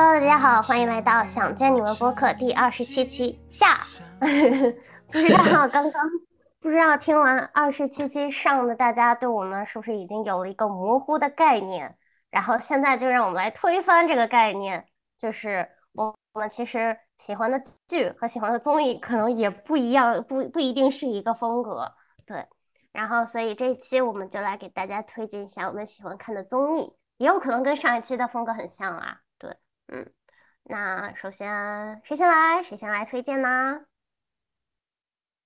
[0.00, 3.80] Hello，大家好，欢迎来到想见你们播客第二十七期下。
[5.10, 6.08] 不知道 刚刚
[6.60, 11.96] 不知道听完二十七期上的大家对我们是不是已经有了一个模糊的概念？
[12.30, 14.86] 然后现在就让我们来推翻这个概念，
[15.18, 21.92] 就是我我们其实喜欢的剧和喜欢的综艺可能也不一样，不不一定是一个风格。
[22.24, 22.46] 对，
[22.92, 29.18] 然后所以这一期我们就来给大家推荐一下我们喜欢看的综艺，也有可能跟上一期的风格很像啊。
[29.90, 30.10] 嗯，
[30.64, 32.62] 那首先谁先来？
[32.62, 33.86] 谁先来推荐呢？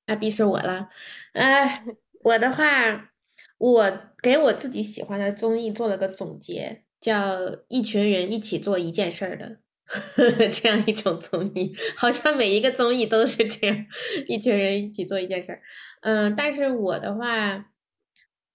[0.07, 0.89] 那必是我了。
[1.33, 1.85] 哎，
[2.25, 3.11] 我的话，
[3.59, 7.39] 我给我自己喜欢的综艺做了个总结，叫
[7.69, 9.59] 一群人一起做一件事儿的
[10.51, 13.87] 这样一种综艺，好像每一个综艺都是这样，
[14.27, 15.63] 一群人一起做一件事儿。
[16.01, 17.67] 嗯，但是我的话，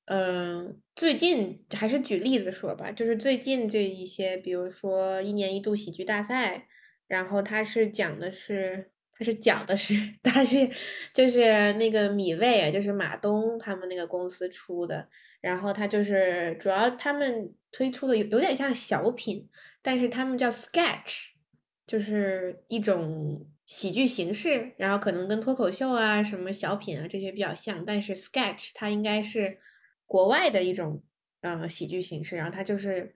[0.07, 6.67] 嗯，最近还是举例子说吧，就是最近这一些，比如说一年一度喜剧大赛，
[7.07, 8.91] 然后它是讲的是。
[9.19, 10.69] 它是讲的是， 它是
[11.11, 15.09] 就是那个米未，就是马东他们那个公司出的，
[15.41, 19.49] 然后他就是主要他们推出的有有点像小品，
[19.81, 21.29] 但是他们叫 sketch，
[21.87, 29.57] 就是一种喜剧形式，然后可能跟脱口秀啊、什么小品啊这些比较像，但是 sketch 它应该是
[30.07, 31.03] 国外的一种
[31.41, 33.15] 呃喜剧形式，然后它就是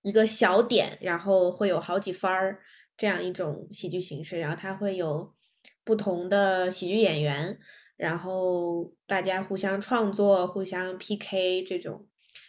[0.00, 2.62] 一个小点，然后会有好几番儿。
[2.94, 5.34] 这样一种喜剧形式，然后它会有
[5.82, 7.58] 不同的喜剧演员，
[7.96, 12.06] 然后大家互相创作、互相 PK 这种。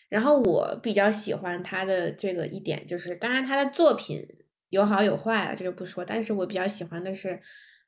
[0.09, 4.21] 然后我比较喜欢他的这个一点，就是当然他的作品
[4.69, 6.05] 有好有坏了，这就不说。
[6.05, 7.41] 但是我比较喜欢的是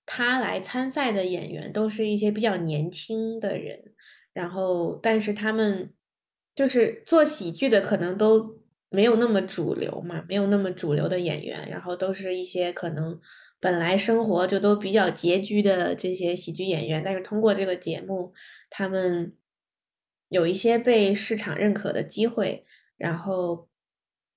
[0.06, 3.95] 他来参赛的演员都是一些比较年轻的人，
[4.36, 5.92] 然后但是他们
[6.54, 8.64] 就是做喜剧的，可能都。
[8.92, 13.20] 没有那么主流嘛，没有那么主流的演员，然后都是一些可能
[13.60, 18.32] 本来生活就都比较拮据的这些喜剧演员，但是通过这个节目，
[18.70, 19.36] 他们
[20.30, 22.64] 有一些被市场认可的机会，
[22.96, 23.68] 然后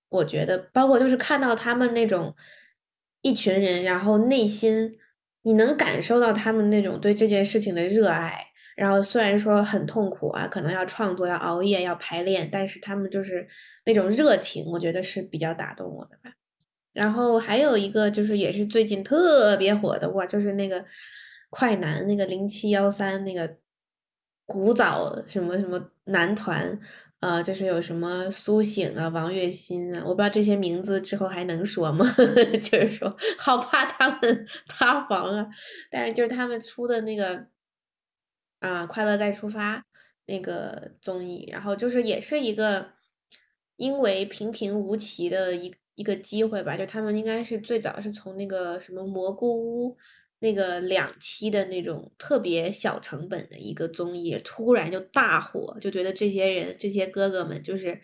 [0.09, 2.35] 我觉得，包括就是看到他们那种
[3.21, 4.99] 一群人，然后内心
[5.43, 8.48] 你能感受到他们那种对这件事情的热爱。
[8.79, 13.45] 然后虽然说很痛苦啊，可能要创作、要熬夜、要排练，但是他们就是
[13.85, 16.31] 那种热情，我觉得是比较打动我的吧。
[16.93, 20.85] 然后还有一个就是也是最近特别火的哇，就是那个
[21.51, 23.57] 快男那个零七幺三那个
[24.47, 26.79] 古早什么什么男团，
[27.19, 32.07] 呃，就是有什么苏醒啊、王栎鑫啊，我不知道这些名字之后还能说吗？
[32.63, 35.49] 就是说好怕他们塌房啊，
[35.91, 37.45] 但是就是他们出的那个。
[38.61, 39.85] 啊，快乐再出发
[40.27, 42.91] 那个综艺，然后就是也是一个
[43.77, 49.49] 因为平平无奇的一一个机会吧，就他们应该是最早是从那个什么蘑菇
[49.87, 49.97] 屋
[50.41, 58.01] 那个两期的那种特别小成本的一个综艺，突然就大火，就觉得这些人这些哥哥们就是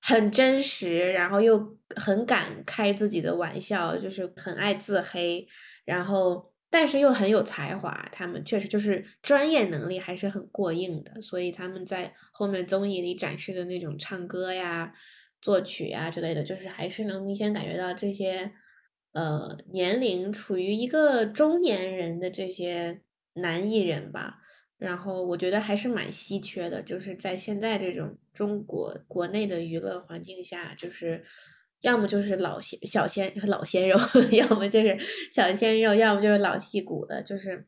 [0.00, 5.48] 很真实，然后又很敢开自己的玩笑，就是很爱自黑，
[5.86, 6.53] 然后。
[6.76, 14.92] 但是又很有才华，他们确实就是专业能力还是很过硬的，所以他们在后面综艺里展示的那种唱歌呀、
[15.40, 18.50] 作曲呀之类的，就是还是能明显感觉到这些
[19.12, 23.02] 呃年龄处于一个中年人的这些
[23.34, 24.38] 男艺人吧。
[24.76, 31.22] 然后我觉得还是蛮稀缺的，就是在现在这种中国国内的娱乐环境下，就是。
[31.84, 33.98] 要么就是老鲜小鲜老鲜肉，
[34.32, 34.98] 要么就是
[35.30, 37.66] 小鲜肉，要么就是老戏骨的，就是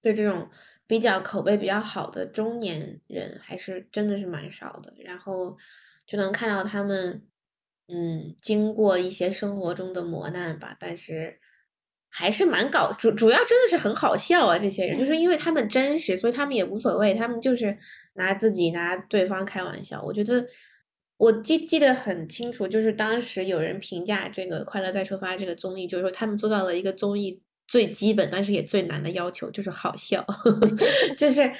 [0.00, 0.48] 对这种
[0.86, 4.94] 比较口碑比较好的中年人，还是真的是蛮少的。
[5.04, 5.54] 然后
[6.06, 7.22] 就能看到他们，
[7.88, 11.38] 嗯，经过一些生活中的磨难吧，但是
[12.08, 14.58] 还是蛮搞主，主要真的是很好笑啊！
[14.58, 17.76] 这些人就是因为他们真实，所以他们也无所谓，他们就是
[18.14, 20.02] 拿自己拿对方开玩笑。
[20.02, 20.46] 我觉得。
[21.18, 30.24] 我记记得很清楚，就是当时有人评价这个《快乐再出发》这个综艺，就是说他们做到了一个综艺最基本，但是也最难的要求，就是好笑。
[31.18, 31.52] 就是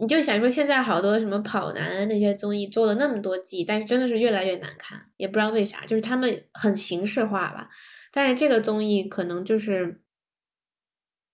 [0.00, 7.68] 你就想说，现在好多什么跑男那些综艺做了那么多季，但是真的是越来越难看，也不知道为啥，就是他们很形式化吧。
[8.12, 10.00] 但是这个综艺可能就是，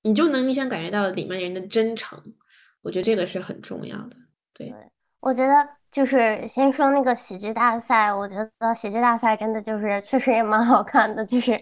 [0.00, 2.34] 你就能明显感觉到里面人的真诚，
[2.80, 4.16] 我觉得这个是很重要的。
[4.54, 4.72] 对，
[5.20, 5.75] 我觉得。
[5.96, 11.24] 就是先说那个喜剧大赛，我觉得喜剧大赛真的就是确实也蛮好看的。
[11.24, 11.58] 就是，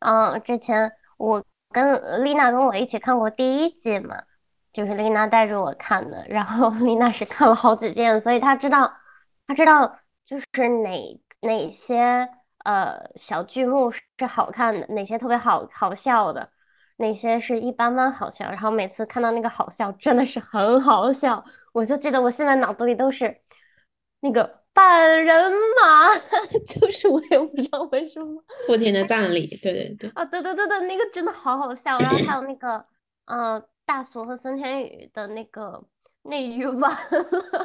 [0.00, 4.20] 嗯，之前我跟丽娜跟我一起看过第一季嘛，
[4.72, 8.92] 就是丽娜带着我看的，然后 丽娜是看了好几遍，所以她知道，
[9.46, 12.28] 她知道就是哪哪些
[12.64, 16.50] 呃小剧目是好看的，哪些特别好好笑的，
[16.96, 18.50] 哪些是一般般好笑。
[18.50, 23.40] 然后每次看到那个好笑，真的是很好笑，我就记得我现在脑子里都是
[24.20, 26.08] 那个半人马，
[26.66, 28.42] 就是我也不知道为什么。
[28.66, 30.10] 父亲的葬礼，对对对。
[30.14, 31.98] 啊，对对对对，那个真的好好笑。
[31.98, 32.84] 然后还有那个，
[33.26, 35.84] 呃，大俗和孙天宇的那个
[36.22, 36.98] 内娱完了，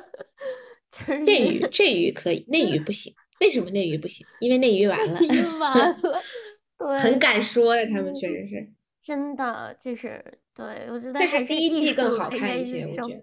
[0.92, 3.14] 就是内娱这娱可以，内娱不行。
[3.40, 4.26] 为什么内娱不行？
[4.40, 5.20] 因为内娱完了。
[5.60, 5.98] 完了，
[6.78, 8.72] 对，很敢说呀，他们确实是。
[9.02, 11.14] 真的就是对，我觉得。
[11.14, 13.22] 但是第一季更好看一些，我觉得。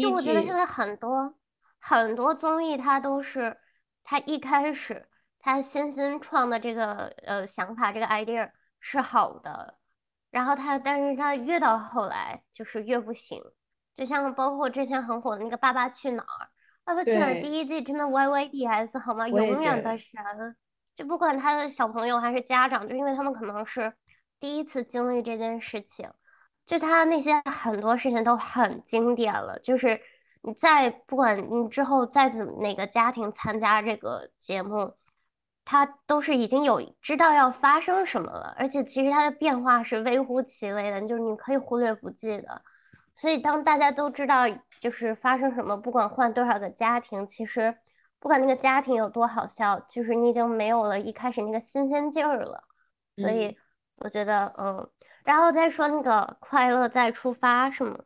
[0.00, 1.32] 就我觉得现在很多
[1.88, 3.56] 很多综艺，它都是
[4.02, 5.08] 它一开始。
[5.38, 8.50] 它新新创的这个呃想法，这个 idea
[8.80, 9.78] 是好的，
[10.32, 13.40] 然后它，但是它越到后来就是越不行，
[13.94, 16.44] 就像包括之前很火的那个《爸爸去哪儿》，
[16.82, 19.28] 《爸爸去哪儿》第一季真的 YYDS 好吗？
[19.28, 20.20] 永远的神，
[20.96, 23.94] 就不管他的小朋友还是家长，就因为他们可能是
[24.40, 26.10] 第一次经历这件事情，
[26.66, 30.00] 就他那些很多事情都很经典了，就是
[30.46, 34.94] 你再不管你之后再怎哪个家庭参加这个节目。
[35.68, 42.62] 他都是已经有知道要发生什么了，而且其实它的变化是微乎其微的，就是你可以忽略不计的。
[43.16, 44.44] 所以当大家都知道
[44.78, 47.76] 就是发生什么，不管换多少个家庭，其实
[48.20, 52.62] 不管那个家庭有多好笑，就是你已经没有了一开始那个新鲜劲儿了。
[53.16, 53.58] 所以
[53.96, 54.88] 我觉得，嗯，
[55.24, 57.98] 然后再说那个快乐再出发是吗？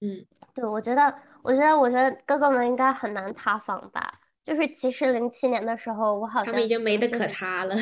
[0.00, 0.24] 嗯，
[0.54, 4.20] 对，我觉得，我觉得，我觉得哥哥们应该很难塌房吧。
[4.44, 7.76] 就是其实零七年的时候，我好像他们已经没得可塌了。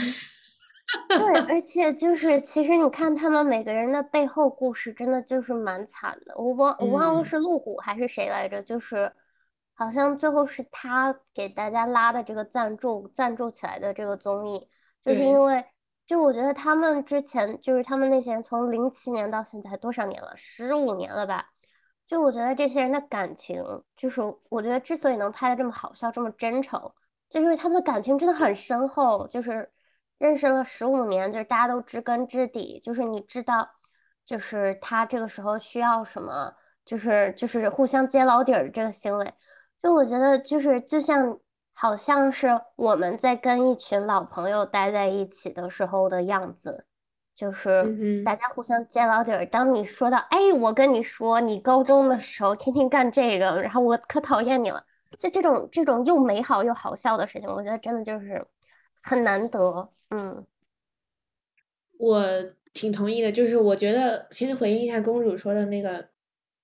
[1.08, 6.34] 对， 而且就是其实你看他们每个人的背后故事，真的就是蛮惨的。
[6.36, 9.12] 我忘我忘了是路虎还是谁来着，就是
[9.74, 14.68] 好像最后是他给大家拉的这个赞助赞助起来的这个综艺，
[15.02, 15.64] 就是因为
[16.06, 21.50] 就我觉得他们之前就是他们那些人从零七年到现在多少年了，十五年了吧。
[22.06, 23.64] 就我觉得这些人的感情，
[23.96, 26.80] 就是我觉得之所以能拍的这么好笑、这么真诚，
[27.28, 29.72] 就是因为他们的感情真的很深厚，就是
[30.18, 33.68] 认识了十五年，就是大家都知根知底，就是你知道，
[34.24, 36.54] 就是他这个时候需要什么，
[36.84, 39.34] 就是就是互相揭老底儿这个行为，
[39.78, 41.40] 就我觉得就是就像
[41.72, 46.86] 好像是我们在跟一群老朋友待在一起的时候的样子。
[47.36, 49.44] 就是大家互相揭老底儿。
[49.46, 54.82] 当你说到，哎，我跟你说，你高中的时候天天干这个，然后我可讨厌你了。
[55.18, 58.44] 就这种这种又美好又好笑的事情，我觉得真的就是
[59.02, 59.90] 很难得。
[60.10, 60.44] 嗯，
[61.98, 62.24] 我
[62.72, 63.30] 挺同意的。
[63.30, 66.08] 就是我觉得，其实回应一下公主说的那个，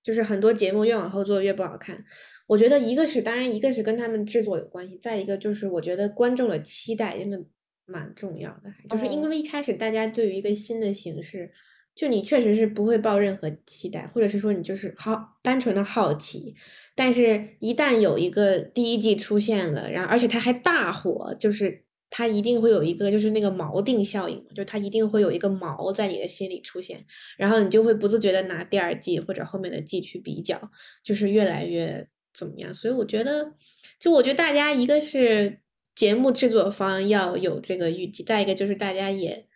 [0.01, 2.03] 就是很多节目越往后做越不好看。
[2.47, 7.39] 我觉得一个是，当然一个是跟他们制作有关系，再一个就是我觉得观众的期待真的。
[7.85, 11.51] 蛮重要的，就是因为一开始大家对于一个新的形式，
[11.93, 16.55] 就你确实是不会抱任何期待，或者是说你就是好单纯的好奇，
[16.95, 27.05] 但是一旦有一个第一季出现了，然后而且它还大火，就是它一定会有一个就是那个锚定效应，就它一定会有一个锚在你的心里出现，
[27.37, 30.71] 然后你就会不自觉的拿第二季或者后面的季去比较，
[31.03, 32.73] 就是越来越怎么样？
[32.73, 33.53] 所以我觉得，
[33.99, 35.59] 就我觉得大家一个是。
[35.95, 39.47] 节目制作方要有这个预计，再一个就是大家也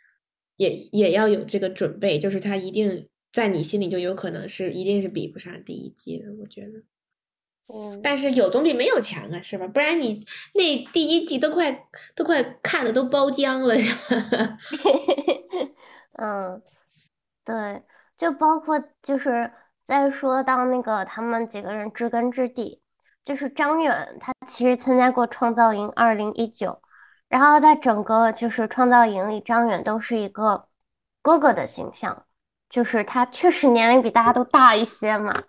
[0.56, 6.80] 也也要有这个准备，就是他一定在你心里就有可能是一定是比不上第一季的，我觉得。
[7.74, 8.00] 嗯。
[8.04, 9.68] 但是有总比没有强啊，是吧？
[9.68, 14.58] 不然你那第一季都快都快看的都包浆了，是吧？
[16.20, 16.62] 嗯，
[17.44, 17.82] 对，
[18.18, 19.52] 就包括就是
[19.84, 22.82] 再说到那个他们几个人知根知底。
[23.28, 26.70] 就是张远，他其实参加过《创造营二零一九》，
[27.28, 30.70] 然后在整个就是《创造营》里，张远都是一个
[31.22, 32.26] 哥哥的形象，
[32.70, 35.44] 就是他确实年龄比大家都大一些嘛，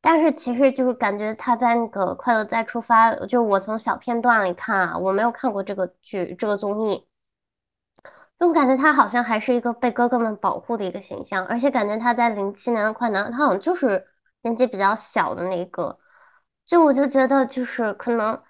[0.00, 7.06] 但是其实就是感觉他在那个《快乐再出发》，就我从小片段里看啊，我没有看过这个剧这个综艺，
[8.40, 14.04] 就我感觉他好像还是一个被哥哥们保护的一个形象，而且感觉他在零七年的《快男》，他好像就是
[14.42, 15.96] 年纪比较小的那个。
[16.70, 18.40] 就我就觉得，就是可能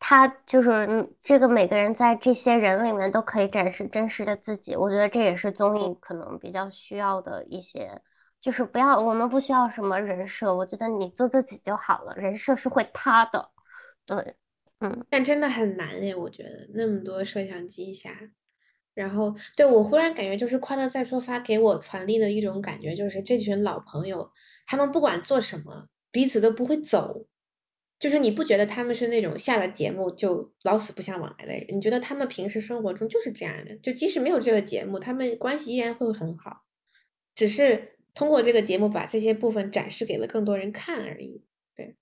[0.00, 4.74] 他就是这个每个人在这些人里面都可以展示真实的自己。
[4.74, 8.02] 我觉得这也是综艺可能比较需要的一些，
[8.40, 13.48] 就是不要我们不需要什么人设，我觉得你做自己就好了，人设是会塌的。
[14.04, 14.34] 对，
[14.80, 18.10] 嗯，但真的很难哎，我觉得那么多摄像机下，
[18.92, 24.32] 然后对我忽然感觉就是《快乐再出发》给我传递的一种感觉，就是这群老朋友，
[24.66, 27.24] 他们不管做什么，彼此都不会走。
[27.98, 31.66] 就是你不觉得他们是那种下了节目就老死不相往来的人？
[31.70, 33.76] 你觉得他们平时生活中就是这样的？
[33.78, 36.62] 就即使没有这个节目，他们关系依然会很好，
[37.34, 41.42] 只是通过这个节目把这些部分展示给了更多人看而已。
[41.74, 41.96] 对，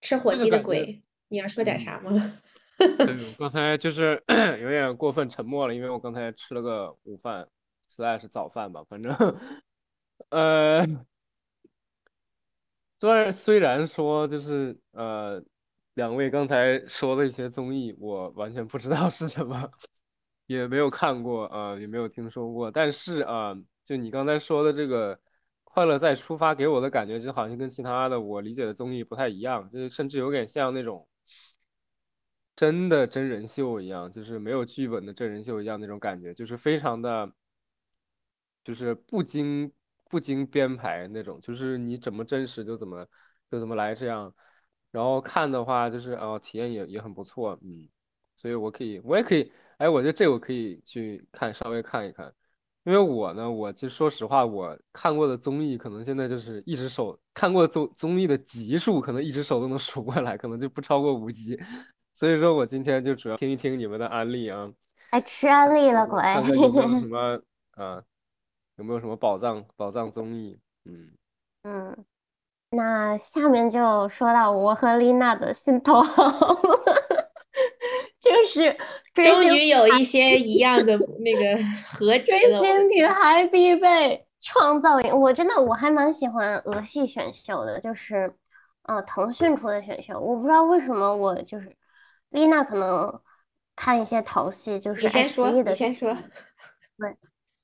[0.00, 2.40] 吃火鸡的鬼，你要说点啥吗？
[2.78, 4.20] 对，我刚才就是
[4.60, 7.48] 有点过分沉默了，因为我刚才吃了个午饭
[7.88, 9.14] ，slash 早饭吧，反正，
[10.30, 11.06] 呃。
[13.00, 15.40] 虽然虽然说就是呃，
[15.94, 19.70] 两位刚才说的一些综艺，我完全不知道是什么，
[20.46, 22.70] 也没有看过啊，也没有听说过。
[22.70, 25.14] 但是啊，就你刚才说的这个
[25.62, 31.06] 《快乐再出发》，给我的感觉就好像跟其他的我理解的综艺不太一样，就是甚至有点像那种
[32.56, 37.32] 真的真人秀一样，就是没有剧本的真人秀一样那种感觉，就是非常的，
[38.64, 39.72] 就是不经。
[40.08, 43.06] 不经编排那种，就是你怎么真实就怎么
[43.50, 44.32] 就怎么来这样，
[44.90, 47.88] 然后看的话就是哦，体验也也很不错，嗯，
[48.34, 52.32] 所以我可以，我也可以，哎，我觉得这我可以去看，稍微看一看，
[52.84, 61.58] 因为我呢，我就说实话，我看过的综艺可能现在就是一只手看过综综艺的集数，可能一只手都能数过来，可能就不超过五集，
[62.14, 64.72] 所以说我今天就主要听一听你们的安利啊，
[65.10, 68.02] 哎，吃安利了，鬼，看看有没有什么啊。
[68.78, 70.58] 有没有什么宝藏宝藏综艺？
[70.84, 71.10] 嗯
[71.64, 72.04] 嗯，
[72.70, 76.54] 那下面就说到我和丽娜的心头好，
[78.20, 78.78] 就是
[79.12, 82.60] 终于有一些一样的那个和解了。
[82.60, 88.32] 追星女孩必备创造营，我真的我还蛮喜欢俄系选秀的，就是
[88.82, 91.76] 呃腾讯出的选秀，我不知道为什么我就是
[92.28, 93.20] 丽娜可能
[93.74, 96.16] 看一些淘系，就是你先说，你先说，
[96.96, 97.16] 对，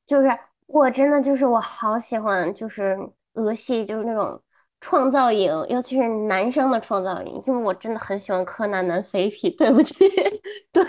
[0.05, 0.29] 就是。
[0.67, 2.97] 我真的就是我好喜欢，就是
[3.35, 4.43] 俄系，就是那种
[4.81, 9.57] 创造营，尤其是男生的创造营，因为我真的很喜欢柯南男 CP。
[9.57, 10.09] 对不起，
[10.73, 10.85] 对，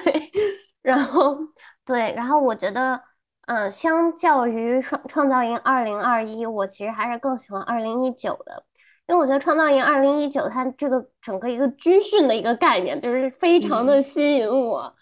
[0.82, 1.38] 然后
[1.86, 3.00] 对，然后我觉得，
[3.48, 8.64] 嗯，相较于创创造营二零二一，我其实还是更喜欢二零一九的，
[9.08, 14.96] 因为我觉得创造营二零一九它这个整个一个军训的一个概念，就是非常的吸引我，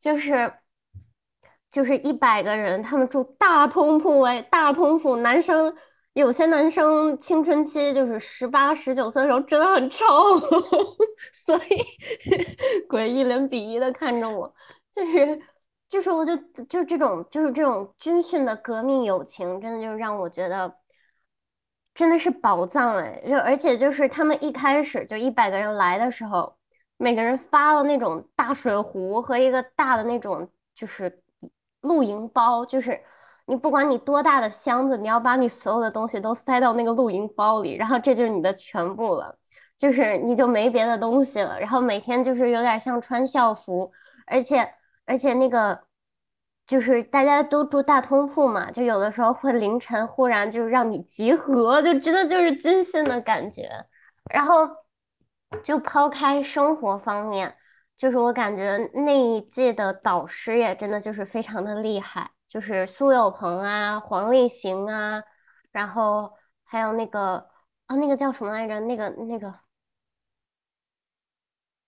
[0.00, 0.52] 就是。
[1.70, 5.72] 就是一百个人，他们住大通铺哎，大通铺，男生
[6.14, 10.04] 有些男生青春期就是十八、十九岁的时候真的很臭，
[11.46, 11.84] 所以
[12.90, 14.52] 鬼一脸鄙夷的看着我，
[14.92, 15.40] 就是
[15.88, 20.74] 就是我就就这种就是这种军训的革命友情，真的就让我觉得
[21.94, 26.56] 真的是宝藏哎，就而且就是他们一开始就一百个人来的时候，
[26.96, 31.19] 每个人发了那种大水壶和一个大的那种就是。
[31.82, 33.00] 露营包就是
[33.46, 39.36] 你不管你多大的箱子，你要把你所有的东西都塞到那个露营包里，然后这就是你的全部了，
[39.78, 41.58] 就是你就没别的东西了。
[41.58, 43.90] 然后每天就是有点像穿校服，
[44.26, 44.72] 而且
[45.06, 45.80] 而且那个
[46.66, 53.68] 就是大家都住大通铺嘛，就有的时候会凌晨忽然就是让你集合，就真的就是军训的感觉。
[54.32, 54.68] 然后
[55.64, 57.56] 就抛开生活方面。
[58.00, 65.22] 就是我感觉那一届的导师也真的就是非常的厉害，就是苏有朋啊、黄立行啊，
[65.70, 66.32] 然后
[66.64, 67.50] 还有那个
[67.84, 68.80] 啊，那个叫什么来着？
[68.80, 69.54] 那个那个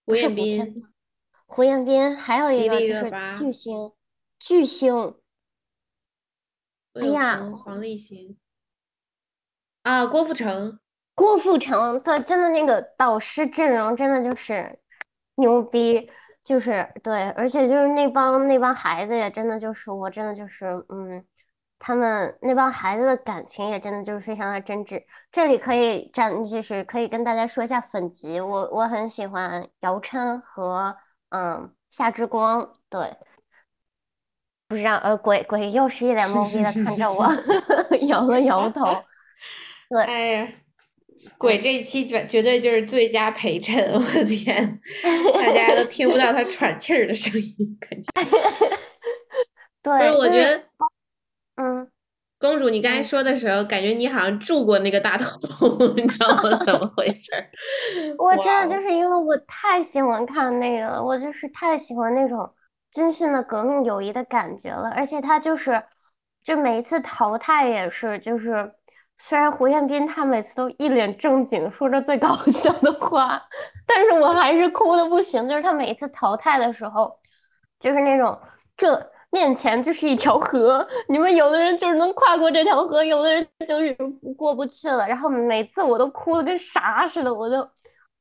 [0.05, 0.85] 胡彦斌，
[1.47, 3.93] 胡彦斌，还有一个就是巨星，
[4.39, 5.17] 巨星。
[6.93, 8.37] 哎呀，黄立行
[9.81, 10.79] 啊，郭富城，
[11.15, 14.79] 郭富城，对，真的那个导师阵容真的就是。
[15.37, 16.11] 牛逼，
[16.45, 21.25] 就是对，而且就是那帮那帮孩子也真的就是我真的就是嗯，
[21.79, 25.05] 他们那帮孩子的感情也真的就是非常的真挚。
[25.31, 30.97] 这里可以站，就是可以跟大家说一下粉籍，我我很喜欢姚琛和
[31.31, 33.17] 嗯夏之光，对，
[34.69, 37.27] 不知道呃鬼鬼又是一脸懵逼的看着我，
[38.07, 38.85] 摇了摇头，
[39.89, 40.49] 对，哎呀。
[41.39, 44.81] 鬼这一期绝绝对就是最佳陪衬， 我的天，
[45.35, 48.09] 大家都听不到他 喘气儿的声音，感觉。
[49.83, 50.63] 对，是我觉得，
[51.57, 51.89] 嗯，
[52.39, 56.57] 公主，你刚才说的时候，感觉你好像住过那个大头，你知道吗？
[56.65, 57.31] 怎么回事？
[58.19, 62.49] 我真的就是因为我太喜欢看那个了，我就是太喜欢那种
[62.93, 65.83] 军训的革命友谊的感觉了，而且他就是，
[66.45, 68.73] 就每一次淘汰也是，就是。
[69.25, 73.41] 虽然胡彦斌他每次都一脸正经说着最搞笑的话，
[73.87, 75.49] 但是我还是哭的不行。
[75.49, 77.17] 就是他每次淘汰的时候，
[77.79, 78.37] 就是那种
[78.77, 83.97] 这面前就是一条河，你们有的人就是能跨过这条河，有的人就是
[84.37, 85.07] 过不去了。
[85.07, 87.63] 然后每次我都哭的跟啥似的，我都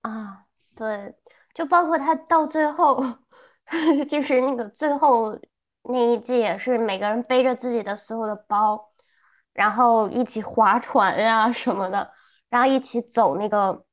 [0.02, 1.16] 啊，对，
[1.56, 3.04] 就包括他到最后，
[4.08, 5.36] 就是那个最后
[5.84, 8.91] 那一季也是每个人背着自己的所有的包，
[9.54, 12.10] 然后一起划船呀什么的，
[12.50, 13.86] 然后一起走那个，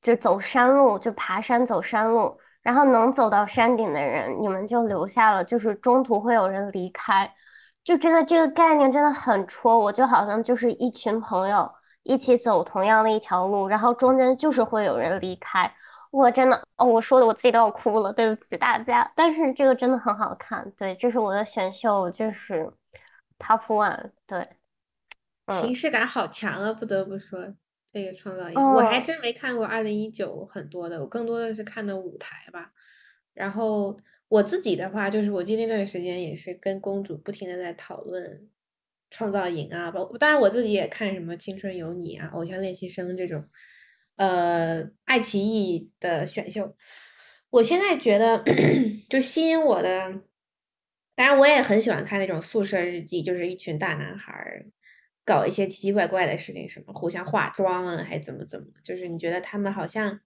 [0.00, 7.32] 就走山路，就爬山走山路，然后能走到山顶的人，你们就留下了，就是中途会有人离开，
[7.84, 11.70] 就真的这个概念真的很戳我，就好像就是一群朋友。
[12.04, 15.72] 一起走同样的一条路，然后中间就是会有人离开。
[16.10, 19.08] 我真的，哦，我说的我自己都要哭了，对不起大家。
[19.14, 22.68] 但是这个真的很好看，对，这是我的选秀，就是
[23.38, 24.48] top one，对，
[25.48, 27.54] 形嗯，式感好强啊，不得不说
[27.92, 32.72] 这个创造营，我还哦，真没看过二零一九很多的，我更多的是看的舞台吧。
[33.34, 38.48] 然后我自己的话，就是我记得那段时间也是跟公主不停的在讨论
[39.10, 43.46] 创造营啊，包当然我自己也看什么青春有你啊、偶像练习生这种，
[44.16, 46.76] 呃，爱奇艺的选秀。
[47.50, 48.42] 我现在觉得
[49.10, 50.22] 就吸引我的，
[51.14, 54.66] 当然我也很喜欢看那种宿舍日记，就是一群大男孩儿
[55.24, 60.20] 搞一些奇奇怪怪的事情，什么互相化妆啊，还怎么怎么，就是你觉得他们好像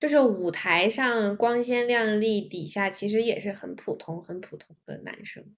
[0.00, 5.54] 就是舞台上光鲜亮丽，底下其实也是很普通、很普通的男生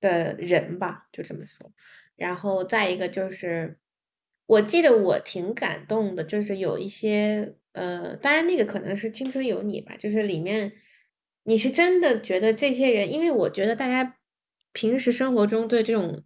[0.00, 1.72] 的人吧，就这么说。
[2.14, 3.78] 然后再一个就是，
[4.46, 10.72] 我记得我挺感动的，就是有一些呃，当然那个可能是《青春有你》吧，就是里面
[11.42, 14.18] 你是真的觉得这些人，因为我觉得大家
[14.72, 16.22] 平时生活中对这种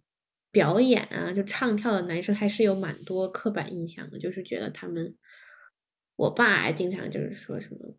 [0.57, 5.15] 表演啊，就唱跳的男生还是有蛮多刻板印象的，就是觉得他们，
[6.15, 7.95] 我爸经常就是说什么，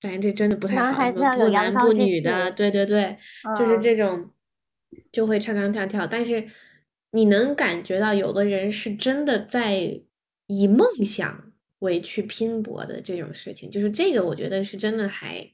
[0.00, 3.18] 但这真的不太好，不男不女的，气，对对对，
[3.58, 4.30] 就是嗯，这种
[5.10, 6.46] 就会唱唱跳跳，但是
[7.10, 10.02] 你能感觉到有的人是真的在
[10.46, 15.52] 以梦想为去拼搏的这种事情，就是这个我觉得是真的还。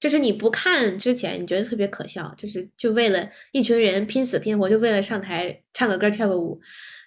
[0.00, 6.60] 就是你不看之前，你觉得特别可笑，就是就为了一群人拼死拼活，就为了上台唱个歌跳个舞。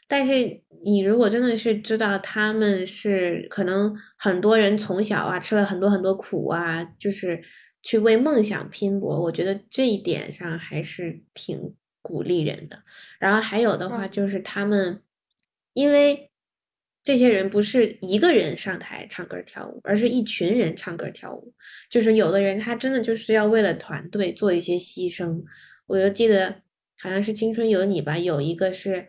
[0.08, 7.42] 但是你如果真的是知道他们是可能很多人从小啊吃了很多很多苦啊，就是
[7.82, 12.84] 去为梦想拼搏，我觉得这一点上还是挺鼓励人的。
[13.20, 15.02] 然后还有的话嗯，就是他们，
[15.74, 16.30] 因为
[17.06, 21.54] 这些人不是一个人上台唱歌跳舞，而是一群人唱歌跳舞。
[21.90, 25.44] 就是有的人他真的就是要为了团队做一些牺牲。
[25.86, 26.64] 我就记得
[27.00, 29.06] 好像是《青春有你》吧，有一个是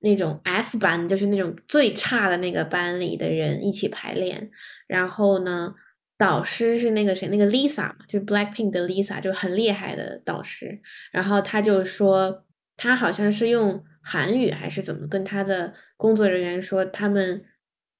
[0.00, 4.50] 那种 F 班，就是那种最差的那个班里的人一起排练，
[4.86, 5.74] 然后呢，
[6.18, 10.80] 导师是那个谁，那个 Lisa 嘛，就是 Blackpink 的 Lisa，就很厉害的导师。
[11.10, 12.44] 然后他就说，
[12.76, 17.44] 他好像是用韩语还是怎么跟他的工作人员说，他们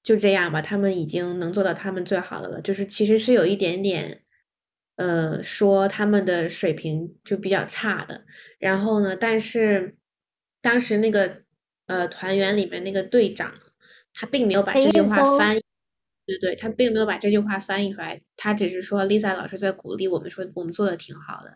[0.01, 4.23] 就这样吧，他们已经能做到他们最好的了，就是其实是有一点点，
[4.95, 8.25] 呃，说他们的水平就比较差的。
[8.57, 9.95] 然后呢，但是
[10.61, 11.43] 当时那个
[11.85, 13.53] 呃团员里面那个队长，
[14.13, 15.61] 他并没有把这句，话翻译。
[16.25, 21.53] 对对，他并没有把这句话翻译出来，他只是说 Lisa 老师在鼓励我们，说我们做的挺好的。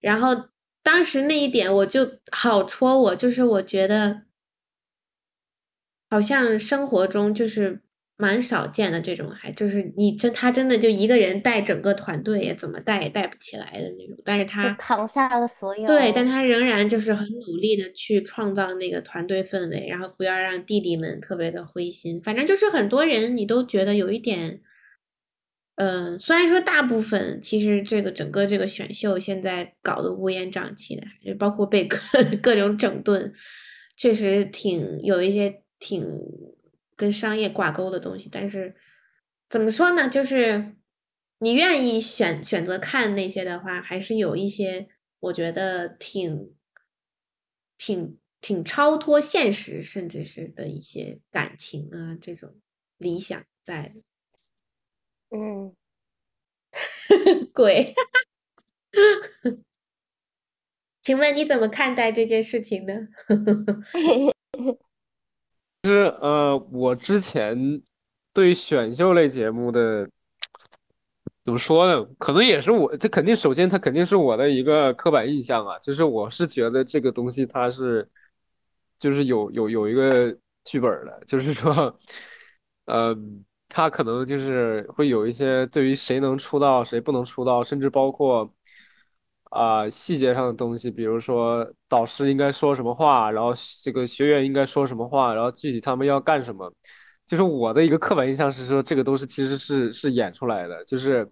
[0.00, 0.48] 然后
[0.84, 4.22] 当时那一点我就好戳我，就是我觉得
[6.10, 7.80] 好像生活中就是
[8.16, 14.16] 蛮少见的这种，还就是你真他真的就一个人带整个团队，也怎么带也带不起来的那种。
[14.24, 22.20] 但是他扛下了所有对，但，他仍然就是很努力的去创造那个团队氛围，然后不要让弟弟们特别的灰心。
[22.22, 24.60] 反正就是很多人你都觉得有一点。
[25.76, 31.98] 嗯，虽然说大部分其实这个整个这个选秀现在搞得乌烟瘴气的，就包括被 各
[32.40, 33.32] 各种整顿，
[33.96, 36.06] 确实挺有一些挺
[36.94, 38.28] 跟商业挂钩的东西。
[38.30, 38.76] 但是
[39.50, 40.76] 怎么说呢，就是
[41.40, 44.86] 你愿意选选择看那些的话，还是有一些
[45.18, 46.54] 我觉得挺
[47.76, 52.54] 挺挺超脱现实，甚至是的一些感情啊这种
[52.96, 53.92] 理想在。
[55.34, 55.74] 嗯。
[57.52, 57.92] 鬼。
[61.00, 62.94] 请问你怎么看待这件事情呢？
[65.82, 67.82] 呃，我之前
[68.32, 70.08] 对选秀类节目的
[71.44, 72.08] 怎么说呢？
[72.18, 78.08] 可能也是我，这肯定首先它肯定是我的一个刻板印象啊，就是我是觉得这个东西它是
[78.98, 82.00] 就是有有有一个剧本的，就是说，
[82.86, 83.14] 呃，
[83.76, 88.48] 它可能就是会有一些对于谁能出道谁不能出道，甚至包括
[89.50, 96.72] 啊、细节上的东西，比如说导师应该说什么话，然后这个学员应该说什么话，然后具体他们要干什么。
[97.26, 101.28] 就是我的一个刻板印象是说，这个都是其实是是演出来的，就是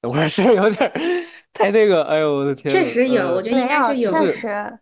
[0.00, 0.90] 等会儿是有点
[1.52, 4.78] 太那个，哎呦我的天，确实有，我觉得应该是有，确实，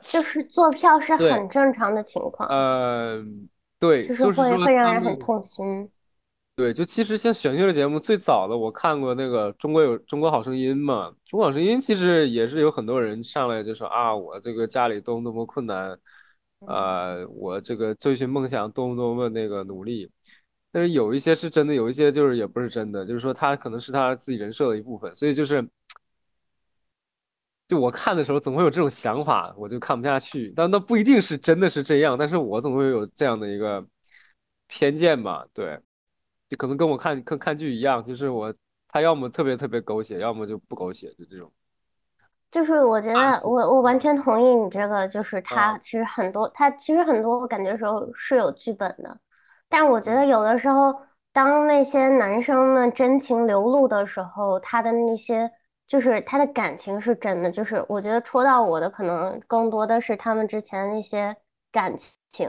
[0.00, 3.22] 就是坐票是很正常的情况，呃，
[3.78, 5.90] 对，就是会会让人很痛心。
[6.56, 15.96] 对，就其实像选秀的节目，最早的我看过那个中国有中国好声音嘛，中国好声音其实也是有很多人上来就说啊，我这个家里多么多么困难，
[16.66, 20.10] 呃，我这个追寻梦想多么多么那个努力，
[20.72, 25.64] 但是有一些是真的，有一些就是也不是真的，就是说他可能是他自己人设的一部分，所以就是，
[27.68, 33.86] 就我看的时候总会有这种想法，我就看不下去，但那不一定是真的是这样，但是我总会有这样的一个
[34.66, 35.78] 偏见吧，对。
[36.48, 38.50] 就可能跟我看看看剧一样，就是我
[38.88, 41.52] 他要么特别特别狗血，要么就不狗血，就这种。
[42.50, 49.20] 就是我觉得我我完全同意你这个，就是他其实很多他其实很多我感觉时候是有剧本的，
[49.68, 50.98] 但我觉得有的时候
[51.34, 55.50] 当那些男生们真情流露的时候，他的那些
[55.88, 61.34] 就是他的感情是真的，就是我觉得戳到我的可能更多的是他们之前那些
[61.72, 61.96] 感
[62.28, 62.48] 情。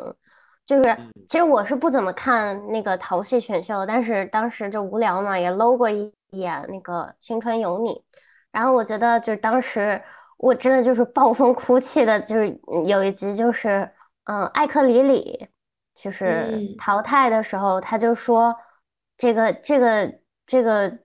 [0.66, 0.96] 就是，
[1.28, 7.90] 其实我是不怎么看那个淘系选秀，但是当时就无聊嘛，也搂过一眼那个《青春有你》，
[8.52, 10.00] 然后我觉得就是当时
[10.38, 13.90] 我真的就是暴风哭泣的，就是有一集就是，
[14.26, 15.48] 嗯，艾克里里
[15.96, 18.56] 就是淘汰的时候，他就说
[19.18, 21.00] 这个这个这个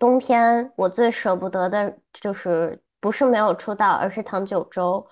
[0.00, 5.06] 冬天我最舍不得的就是不是没有出道，而是唐九洲。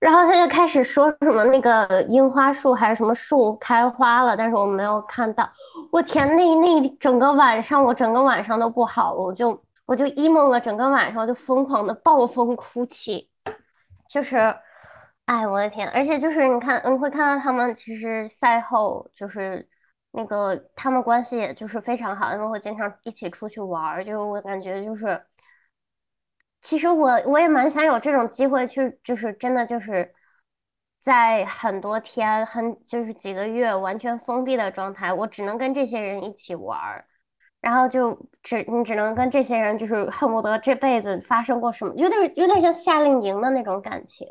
[0.00, 5.48] 然后他就开始说什么那个樱花树还是什么树开花了，但是我没有看到。
[5.92, 13.30] 我天，那那整个晚上我整个晚上都不好了，我就我就 emo 了整个晚上我，就疯狂的暴风哭泣。
[14.08, 14.54] 就是，
[15.26, 15.88] 哎，我的天！
[15.90, 19.66] 而且就是你看，你会看到他们其实赛后就是
[20.16, 25.20] 那个他们关系也就是非常好，他们会经常一起出去玩儿，就我感觉就是。
[26.62, 30.14] 其实我我也蛮想有这种机会去，就是真的就是
[31.00, 37.04] 在很多天很就是几个月完全封闭的状态，我只能跟这些人一起玩儿，
[37.60, 44.26] 然后就只你只能跟这些人就是恨不得这辈子发生过什么，有点有点像夏令营的那种感情，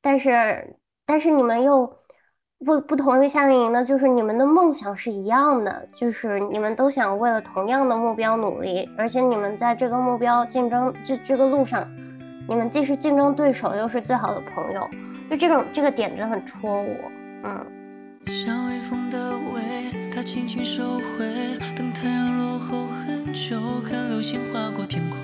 [0.00, 1.98] 但是但是你们又。
[2.64, 11.86] 不不同于夏令营的，就是你们的梦想是一样的，就是你们都想为了同样的目标努力，而且你们在这个目标竞争这这个路上，
[12.48, 14.88] 你们既是竞争对手，又是最好的朋友，
[15.30, 16.94] 就这种这个点真的很戳我，
[17.44, 17.66] 嗯。
[18.26, 21.26] 像微风的尾，它轻轻收回，
[21.76, 25.20] 等太阳落后很久，看流星划过天空，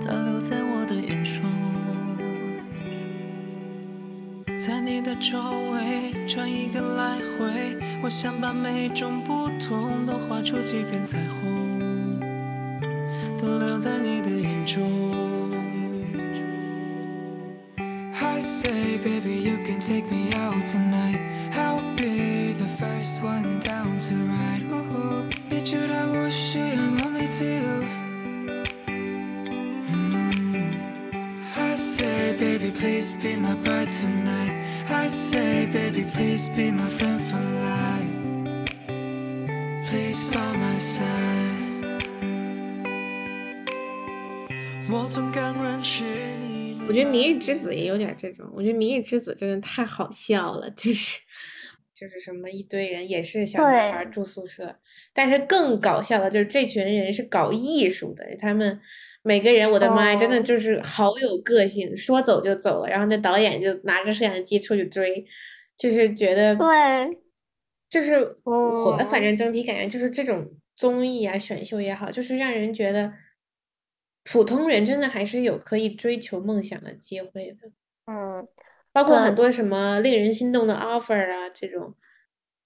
[0.00, 1.71] 它留在我的眼中。
[4.64, 5.40] 在你的周
[5.72, 12.20] 围转一个来回，我想把每种不同都画出几片彩虹，
[13.40, 15.50] 都留在你的眼中。
[18.14, 21.18] I say baby you can take me out tonight,
[21.54, 24.62] I'll be the first one down to ride.
[24.70, 26.91] Ooh, 你知道我需要
[32.42, 34.52] baby please be my bride tonight
[34.90, 37.38] i say baby please be my friend for
[37.70, 38.12] life
[39.88, 42.02] please by my side
[44.90, 46.02] 我总敢认识
[46.40, 51.18] 你我觉得明日之子也有点这种我觉得明日之子真的太好笑了就是
[51.94, 54.80] 就是什么一堆人也是小女孩住宿舍
[55.12, 58.80] 但是更搞笑的就是这群人是搞艺术的他们
[59.22, 62.88] 每个人，我的妈呀，真的就是好有个性，说走就走了。
[62.88, 65.24] 然后那导演就拿着摄像机出去追，
[65.76, 67.18] 就是觉得对，
[67.88, 73.12] 就是我反正整体感觉就是这种综艺啊、选秀也好，就是让人觉得
[74.24, 77.70] 普通人真的还是有可以追求梦想的机会的。
[78.06, 78.44] 嗯，
[78.92, 81.94] 包括很多什么令人心动的 offer 啊，这种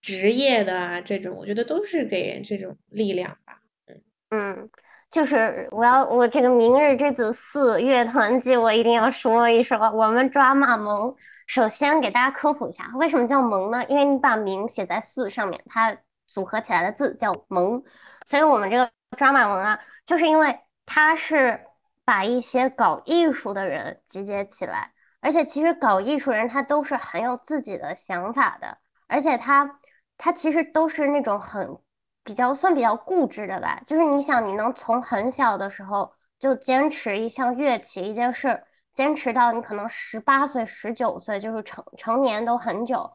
[0.00, 3.60] 职业的啊，这种我觉得都是给人这种力量吧。
[3.86, 4.70] 嗯嗯。
[5.16, 9.78] 就是我要我这个《明日之子四》乐团季，我一定要说一说。
[9.92, 13.82] 我们抓马萌，首先给大家科普一下，为什么叫萌呢？
[13.86, 17.82] 因为你把“名”写在“四”上面，它组合起来的字叫“萌”。
[18.28, 21.64] 所以我们这个抓马萌啊，就是因为它是
[22.04, 28.76] 把一些搞艺术的人集结起来，而且其实搞艺术人他都是很有自己的想法的，
[29.08, 29.80] 而且他
[30.18, 31.78] 他其实都是那种很。
[32.26, 43.12] 比较算比较固执的吧，就是你想，你能从很小的时候就坚持一项乐器一件事，坚持到你可能十八岁、十九岁，就是成成年都很久。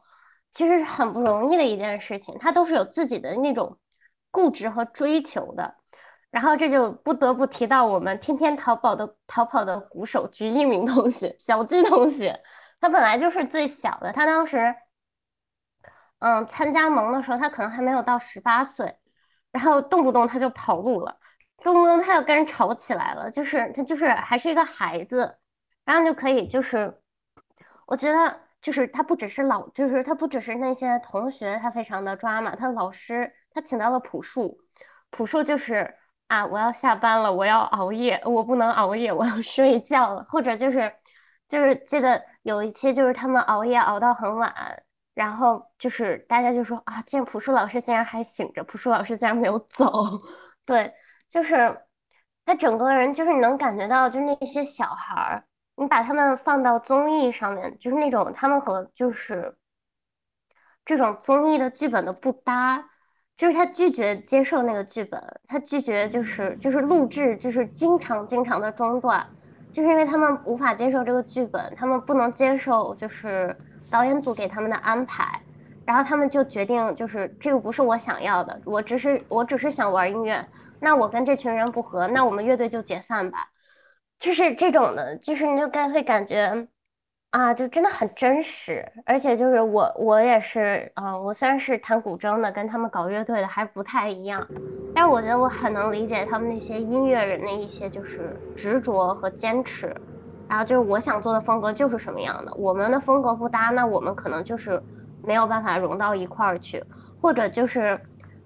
[0.50, 3.78] 其实是很不容易的一件事情，他都是有自己的那种
[4.30, 5.76] 固执和追求的。
[6.30, 12.42] 然后这就不得不提到我们天天逃跑的逃跑的鼓手鞠一鸣同学，小鞠同学，
[12.80, 14.74] 他本来就是最小的，他当时，
[16.20, 18.96] 嗯，参加盟的时候，他可能还没有到十八岁，
[19.52, 21.16] 然后动不动他就跑路了，
[21.62, 25.38] 动不动他就跟人吵起来了，就是他就是还是一个孩子，
[25.84, 27.00] 然后就可以就是，
[27.86, 34.58] 我觉得就是他不只是老，就是他不只是那些同学，他非常的抓马，他老师他请到了朴树，
[35.10, 35.94] 朴树就是
[36.28, 40.90] 啊，我要下班了，我要熬夜，我不能熬夜，我要睡觉了，或者就是
[41.46, 44.82] 就是记得有一期就是他们熬夜熬到很晚。
[45.14, 49.92] 然后就是大家就说啊，见朴树老师竟然还醒着，朴树老师竟然没有走。
[50.64, 50.90] 对，
[51.28, 51.78] 就是
[52.46, 55.44] 他整个人就是你能感觉到，就是那些小孩儿，
[55.76, 59.54] 你把他们放到综艺上面，就是那种他们和就是
[60.84, 62.82] 这种综艺的剧本的不搭，
[63.36, 69.28] 就是他拒绝接受那个剧本，他拒绝就是就是录制，就是经常经常的中断，
[69.70, 73.54] 就是因为他们无法接受这个剧本，他们不能接受就是。
[73.92, 75.38] 导演组给他们的安排，
[75.84, 80.44] 然后他们就决定，就是这个不是我想要的，我只是我只是想玩音乐，
[80.80, 83.46] 那我跟这群人不合，那我们乐队就解散吧，
[84.18, 86.66] 就是这种的，就是你就该会感觉，
[87.30, 94.46] 啊，就真的很真实，而且就是我我也是，嗯，我虽然是弹古筝的，跟他们搞乐队的还不太一样，
[94.94, 99.94] 但是我觉得我很能理解他们那些音乐人的一些就是执着和坚持。
[100.52, 104.78] 然后就是我想做的风格就是什么样的，我们的风格不搭，那我们可能就是
[105.24, 106.84] 没有办法融到一块儿去，
[107.22, 107.98] 或者就是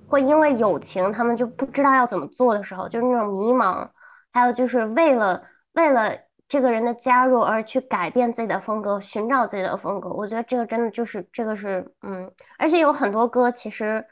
[0.06, 3.88] 会因为友情，他们就不知道要怎么做的时候，就是那种迷茫，
[4.32, 5.42] 还有就是为了
[5.72, 6.16] 为了
[6.46, 10.10] 这个人的加入而去改变自己的风格，寻找自己的风格。
[10.10, 14.06] 我觉得这个真的就是这个是嗯，而且有很多歌其实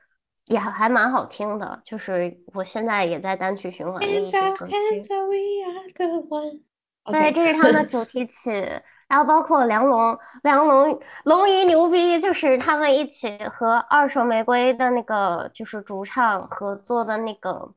[0.46, 5.00] 也还蛮好听的，就是我现在也在单曲循环的一些歌曲。
[7.12, 8.50] 对，这是他们的主题曲，
[9.08, 17.74] 然后包括梁龙，梁龙龙姨牛逼，就是他们一起和二手玫瑰的那个就是主唱合作的那个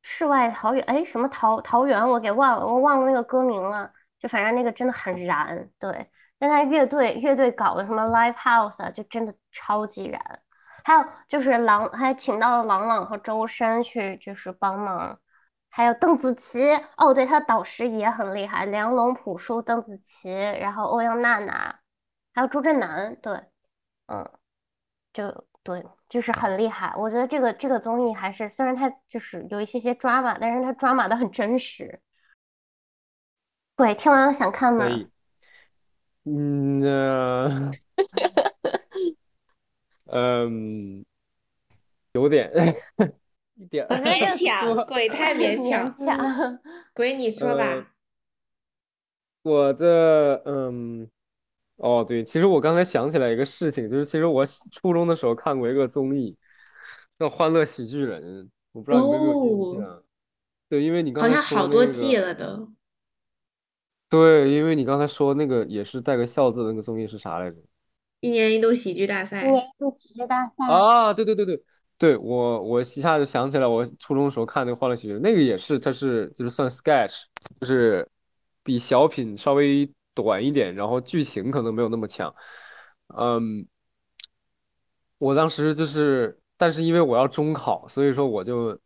[0.00, 10.20] 世外桃源，哎，什么桃桃源我给忘了，我忘了那个歌名了，就反正那个真的很燃，对，跟他乐队乐队搞的什么 live house 啊，就真的超级燃，
[10.82, 15.18] 还有就是郎还请到了郎朗和周深去就是帮忙。
[15.78, 21.78] 还有邓紫棋哦，对，他导师也很厉害，梁龙、朴树、邓紫棋，然后欧阳娜娜，
[22.34, 23.40] 还有朱振南，对，
[24.06, 24.28] 嗯，
[25.12, 26.92] 就对，就是很厉害。
[26.96, 32.00] 我觉得这个这个综艺还是，虽然它就是有一些些抓马，但是它抓马的很真实。
[33.76, 34.84] 对，听完了想看吗？
[36.24, 37.72] 嗯，
[40.10, 41.04] 嗯，
[42.10, 42.50] 有点。
[43.58, 45.92] 一点勉强， 鬼太勉强。
[46.94, 47.92] 鬼，你说吧。
[49.42, 51.08] 我的嗯，
[51.76, 56.36] 哦对，其实我刚才想起来一个事情，就是其实我初中的时候看过一个综艺，
[57.18, 60.02] 叫《欢乐喜剧人》，我不知道你有没有印象。
[60.68, 62.70] 对，因为你刚才好像好多季了都。
[64.08, 67.56] 对，因为你刚才说那个也是带个笑字的那个综艺是啥来着？
[68.20, 69.46] 一年一度喜剧大赛。
[69.46, 70.66] 一年一度喜剧大赛。
[70.66, 71.62] 啊，对对对对。
[71.98, 77.22] 对我，我一下就想起来，我初中时候看那个《欢乐喜剧人》，那个也是，它是就是算 sketch，
[77.60, 78.08] 就是
[78.62, 82.32] 比小品稍微短一点，然后剧情可能没有那么强。
[83.16, 83.66] 嗯，
[85.18, 88.78] 我当时就是，但是因为我要中考，所以说我就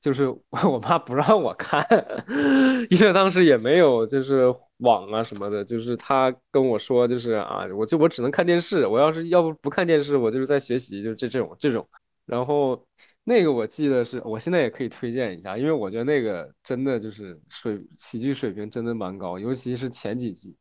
[0.00, 0.26] 就是
[0.66, 1.86] 我妈不让我看，
[2.90, 11.88] 因为当时也没有就是网啊什么的，就是她跟我说就是啊，我就我只能看电视，我要是要不不看电视，我就是在学习，就是这这种这种。
[12.28, 12.86] 然后
[13.24, 20.54] 那个我记得是，我现在也可以推荐一下，因为我觉得那个真的就是水喜剧水平真的蛮高，尤其是前几集，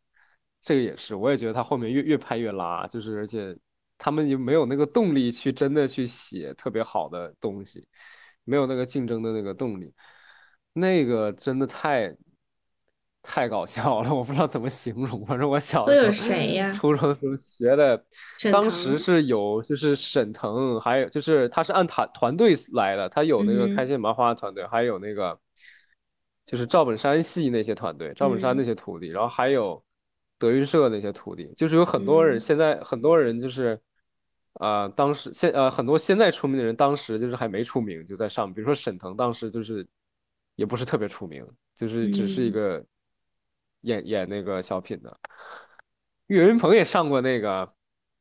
[0.63, 3.55] 这个也是，我也觉得他后面越越拍越拉，就是而且
[3.97, 7.87] 他们也没有那个动力去真的去写特别好的东西，
[8.45, 9.93] 没有那个竞争的那个动力，
[10.73, 12.15] 那个真的太。
[13.29, 15.23] 太搞笑了，我不知道怎么形容。
[15.25, 16.71] 反正我小都有谁呀？
[16.73, 18.01] 初中的时候学的，
[18.49, 25.37] 当时是有就是沈腾，还有就是他是按团团队来的，他有那个开心麻花团队，还有那个
[26.45, 29.83] 就是赵本山系那些团队，赵本山那些徒弟，然后还有
[30.39, 32.39] 德云社那些徒弟，就是有很多人。
[32.39, 33.77] 现在很多人就是
[34.53, 39.85] 啊，当时现呃很多现在出名的人，当时就是还没出名就在上，比如说沈腾，当时就是
[40.55, 42.81] 也不是特别出名，就是只是一个。
[43.81, 45.17] 演演那个小品的，
[46.27, 47.71] 岳云鹏也上过那个，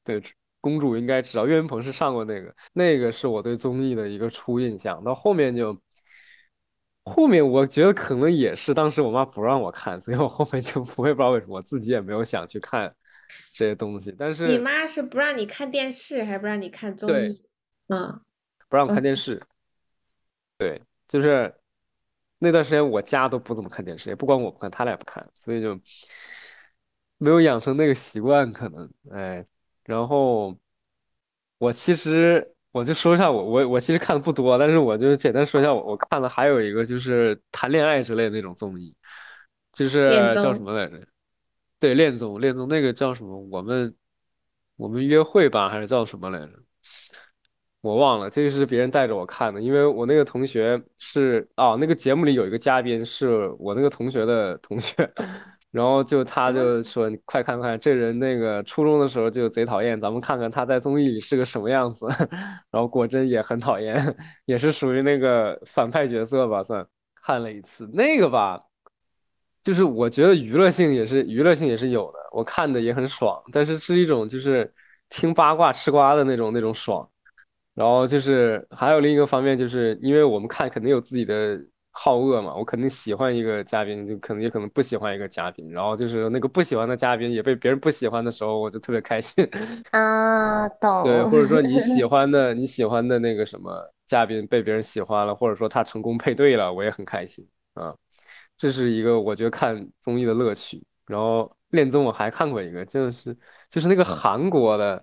[0.05, 0.23] 对，
[0.61, 5.03] 公主应该知道，岳云鹏是上过那个，那个是我对综艺的一个初印象。
[5.03, 5.81] 到后面就，
[7.05, 12.95] 后面我觉得可能也是当时我妈不让我看，所以我后面就不会不知道为什么，我自己也没有想去看
[13.53, 14.15] 这些东西。
[14.19, 17.45] 但是你妈是不让你看电视，还是不让你看综艺？
[17.89, 18.21] 嗯，
[18.69, 19.41] 不让我看电视，
[20.59, 21.55] 对，就是
[22.39, 25.79] 那段时间我家都不怎么看电视，也不光我不看，他俩也不看，所以就
[27.19, 29.45] 没有养成那个习惯，可能哎。
[29.85, 30.57] 然后
[31.59, 38.95] 我其实我就说一下我我我其实看的不多，但是我就简单说一下我我看的还有一个就是谈恋爱之类的那种综艺，
[39.73, 41.01] 就是叫什么来着？
[41.79, 43.39] 对，恋综恋综那个叫什么？
[43.51, 43.95] 我们
[44.77, 46.53] 我们约会吧，还是叫什么来着？
[47.87, 55.09] 我忘了，这个是别人带着我看的，因为我那个同学是哦，那个节目里有一个嘉宾是我那个同学的同学，
[55.71, 62.07] 然后就他就说你快看看这人那个初中的时候就贼讨厌，咱们看看他在综艺里是个什么样子，
[62.73, 66.85] 然后果真也很讨厌，也是属于那个反派角色吧，算
[67.23, 68.61] 看了一次那个吧，
[69.63, 74.73] 就是我觉得娱乐性也是娱乐性也是有的，我看的也很爽，但是是一种就是
[75.09, 77.09] 听八卦吃瓜的那种那种爽。
[77.77, 81.61] 然后就是还有另一个方面，就是因为我们看肯定有自己的
[81.93, 89.47] 好恶嘛，我肯定喜欢一个嘉宾，就可能也可能不喜欢一个嘉宾，然后就是那个不喜欢的嘉宾也被别人不喜欢的时候，我就特别开心。
[89.93, 90.67] 啊，
[91.05, 93.71] 对，或者说你喜 欢的你喜欢的那个什么
[94.07, 97.95] 嘉宾被别人喜欢了，或者说他成功配对了，我也很开心啊。
[98.57, 100.83] 这是一个我觉得看综艺的乐趣。
[101.07, 103.37] 然后恋综我还看过一个，就是
[103.69, 104.99] 就是那个韩国的《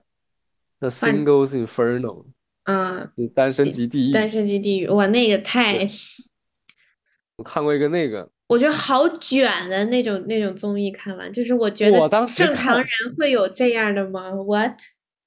[0.80, 2.24] The Singles Inferno》。
[2.66, 5.90] 嗯，就单身级地狱单，身级地狱，哇，那个太，
[7.36, 14.80] 我看过一个那个，我觉得好卷的那种那种综艺，看完就是我觉得我当时正常人会有这样的吗？What？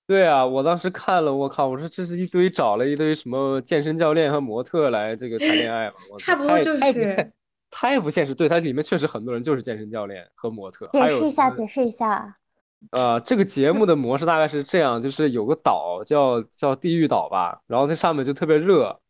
[0.06, 7.32] 对啊，我当时看了，我靠，我说这是一堆找了一堆什么健身教练和模特来这个谈恋爱嘛，我操太差不多就是太
[7.68, 8.32] 太不现实。
[8.34, 12.36] 对，它里面确实很多人就是健身教练和模特，解释一下，解释一下。
[12.90, 19.00] 呃，这个节目的模式大概是这样，就是有个岛叫叫地狱岛吧，然后这上面就特别热，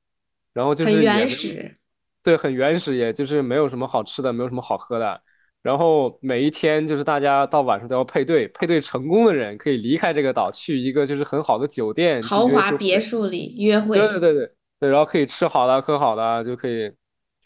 [0.52, 1.74] 然后就是很原始，
[2.22, 5.20] 对，很原始，也就是没有什么好吃的，没有什么好喝的。
[5.62, 16.92] 然后每一天就是大家到晚上都要配对，配对成功的人可以离开这个岛，去一个就是很好的酒店豪华别墅里约会，对对对对对，然后可以吃好的，喝好的，就可以，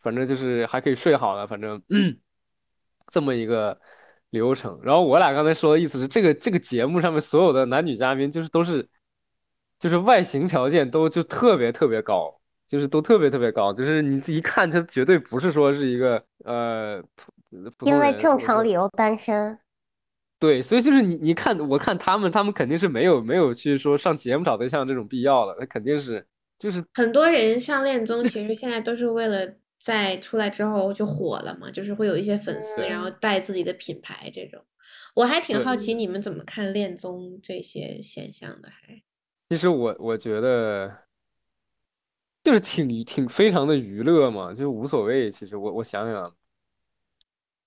[0.02, 1.80] 反正就是还可以睡好的，反正
[3.11, 3.76] 这么一个
[4.30, 4.78] 流程。
[4.82, 8.88] 然后我俩刚才说的意思是，这个这个节目上面所有的男女嘉宾就是都是，
[9.78, 17.02] 就是外形条件都就特别特别高，就是都特别特别高，就是你自己一看，他绝对不是说是一个呃
[17.80, 19.58] 因为正常理由单身。
[20.38, 26.26] 对，所以就是你你看，我看他们，他们肯定是没有没有去说上节目找对象这种必要的，那肯定是
[26.58, 29.46] 就是很多人上恋综，其实现在都是为了
[29.82, 34.62] 在出来之后就火了嘛，就是会有一些粉丝，然后带自己的品牌这种。
[35.14, 39.02] 我还挺好奇你们怎么看恋综这些现象的，还
[39.48, 40.98] 其实我我觉得
[42.44, 45.30] 就是挺挺非常的娱乐嘛，就无所谓。
[45.30, 46.36] 其实我我想想，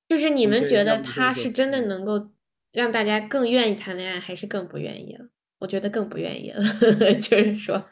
[0.08, 2.30] 就是你们觉得他是真的嗯能够
[2.72, 5.28] 让大家更愿意谈恋爱，还是更不愿意了？
[5.60, 6.62] 我觉得更不愿意了，
[7.20, 7.84] 就是说，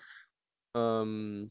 [0.73, 1.49] 嗯，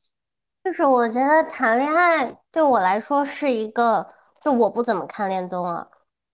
[0.62, 5.86] 就是我觉得谈恋爱对我来说是一个，就我不怎么看恋综啊，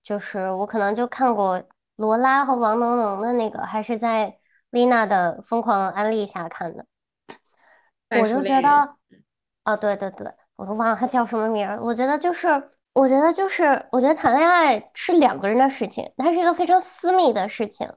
[0.03, 1.62] 就是我可能就看过
[1.97, 4.37] 罗拉和王能能的那个，还是在
[4.71, 6.85] 丽娜的疯狂安利下看的。
[8.11, 8.97] 我就觉得，
[9.65, 11.81] 哦，对对对，我都忘了他叫什么名儿。
[11.81, 12.49] 我觉得就是，
[12.95, 17.89] 我觉得就是，我觉得谈恋爱是两个人的事情，它是一个非常私密的事情。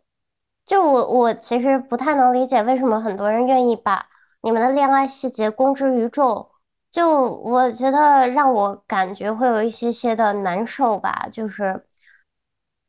[0.65, 4.07] 就我我其实不太能理解为什么很多人愿意把
[4.41, 6.49] 你们的恋爱细节公之于众。
[6.91, 7.07] 就
[7.43, 11.85] 我觉得让我感觉会有一些些的难受吧，就是。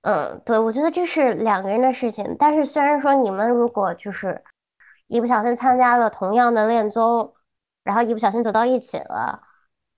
[0.02, 4.42] 嗯，对，我觉得这是两个人的事情，但是虽然说你们如果就是
[5.08, 7.34] 一不小心参加了同样的恋综，
[7.84, 9.42] 然后一不小心走到一起了，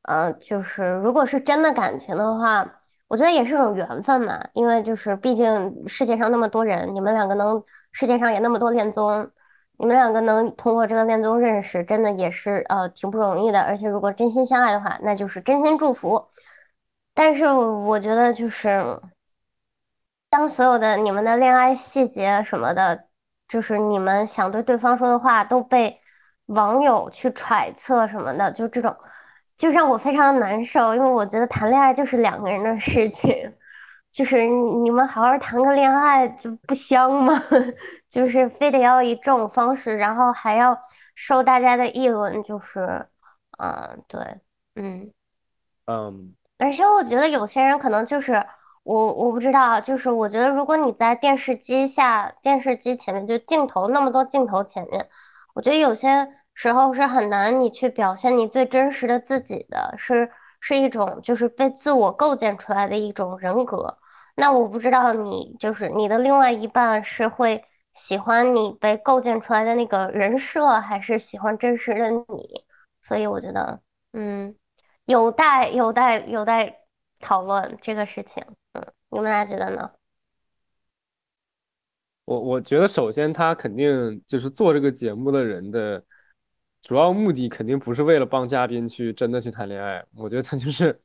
[0.08, 2.68] 嗯，就是如果是真的感情的话，
[3.06, 9.30] 我觉得也是种缘分嘛，因为就是毕竟世界上那么多人，你们两个能世界上也那么多恋综，
[9.82, 16.24] 你们两个能通过这个恋综认识，真的也是呃挺不容易的，而且如果真心相爱的话，那就是真心祝福。
[17.14, 19.00] 但是我觉得就是。
[20.30, 23.08] 当所有的你们的恋爱细节什么的，
[23.48, 26.00] 就是你们想对对方说的话都被
[26.46, 28.96] 网友去揣测什么的，就这种，
[29.58, 33.52] 就让我非常难受，因为我觉得谈恋爱就是两个人的事情，
[34.10, 37.34] 就是你们好好谈个恋爱就不香吗？
[38.12, 40.78] 就是非得要以这种方式，然后还要
[41.14, 43.08] 受大家的议论，就是，
[43.58, 44.20] 嗯，对，
[44.74, 45.10] 嗯
[45.86, 48.44] 嗯，而且我觉得有些人可能就是
[48.82, 55.08] 我我不知道，就是我觉得如果你在电视机下、电视机前面，就镜头那么多镜头前面，
[55.54, 63.96] 我觉得有些时候是很难你去表现你最真实的自己的，是是一种就是被自我构建出来的一种人格。
[64.36, 72.64] 那我不知道你就是你的另外一半是会喜欢你被构建出来的那个人设，还是喜欢真实的你？
[73.00, 73.80] 所以我觉得，
[74.12, 74.54] 嗯，
[75.04, 76.80] 有待有待有待
[77.20, 78.44] 讨论这个事情。
[78.72, 79.90] 嗯，你们俩觉得呢？
[82.24, 86.04] 我我觉得首先他肯定就是做这个节目的人的
[86.82, 91.00] 主要目的肯定不是为了帮嘉宾去真的去谈恋爱，我觉得他就是。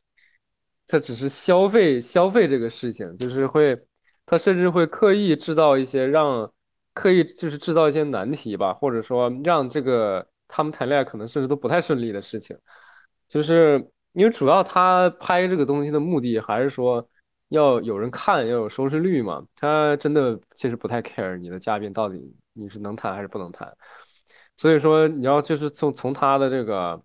[0.89, 3.77] 他只是消费消费这个事情，就是会，
[4.25, 6.49] 他甚至会刻意制造一些让，
[6.97, 12.57] 刻意就是制造一些难题吧，或者说让这个他们谈恋爱可能甚至都不太顺利的事情，
[13.27, 17.07] 就是因为主要他拍这个东西的目的还是说
[17.49, 23.71] 要有人看，要有收视率嘛，他真的其实不太 care 你的嘉宾到底你是能谈还是不能谈，
[24.55, 26.99] 所以说你要就是从从他的这个。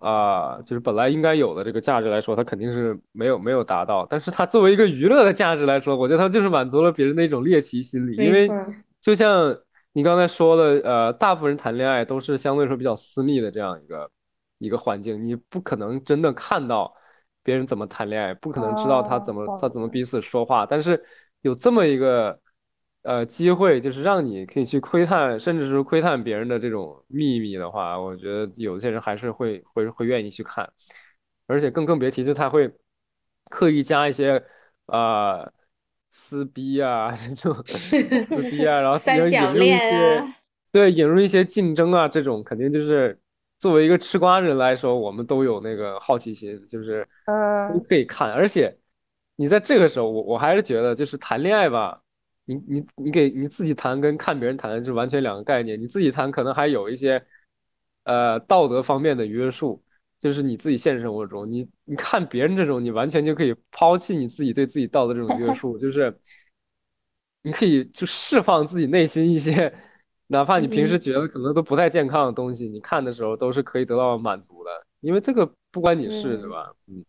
[0.00, 4.06] 啊，就是本来应该有的这个价值来说，他肯定是没有没有达到。
[4.10, 8.14] 但是他作为一个娱乐的价值来说，我觉得他就是满足了别人的一种猎奇心理。
[8.16, 8.46] 因为
[9.04, 9.54] 就像
[9.92, 14.10] 你刚才说的，呃，大部分人谈恋爱都是相对来说比较私密的这样一个
[14.58, 16.90] 一个环境，你不可能真的看到
[17.42, 20.64] 别人怎么谈恋爱，不可能知道他怎么他怎么彼此说话。
[20.64, 21.04] 但是
[21.42, 22.40] 有这么一个。
[23.06, 30.66] 呃，机会就是让你可以去窥探，甚至是窥探别人的这种秘密的话，我觉得有些人还是会会会愿意去看，
[31.46, 32.72] 而且更更别提，就他会
[33.50, 34.42] 刻意加一些
[34.86, 35.46] 啊
[36.16, 38.00] 撕逼啊 这种撕
[38.48, 38.96] 逼啊，然后
[39.28, 40.24] 引入一些
[40.70, 43.18] 对引入一些竞争啊这种，肯定就是
[43.58, 47.04] 作为一个吃瓜人来说，我们都有那个好奇心，就是
[47.72, 48.72] 都可以看，而且
[49.34, 52.00] 你在这个时候，我我还是觉得就是谈恋爱吧。
[52.44, 55.80] 你你你给你自己谈跟看别人谈是完全两个概念。
[55.80, 57.20] 你自己谈可能还有一些，
[58.04, 59.82] 呃，道德方面的约束，
[60.24, 66.18] 就是你自己现实生活中，你你看别人这种，你完全就可以抛弃你自己对自己道德这种约束，就是
[67.42, 69.70] 你可以就释放自己内心一些，
[70.28, 74.70] 哪怕你平时觉得可能都不太健康的东西，你看的时候都是可以得到满足的，
[75.00, 76.74] 因为这个不关你事，对吧？
[76.86, 77.04] 嗯，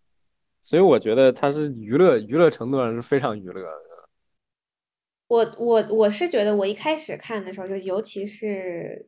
[0.62, 4.10] 所以我觉得它是娱乐，娱乐程度上是非常娱乐的。
[5.30, 9.08] 我我我是觉得，我一开始看的时候，就尤其是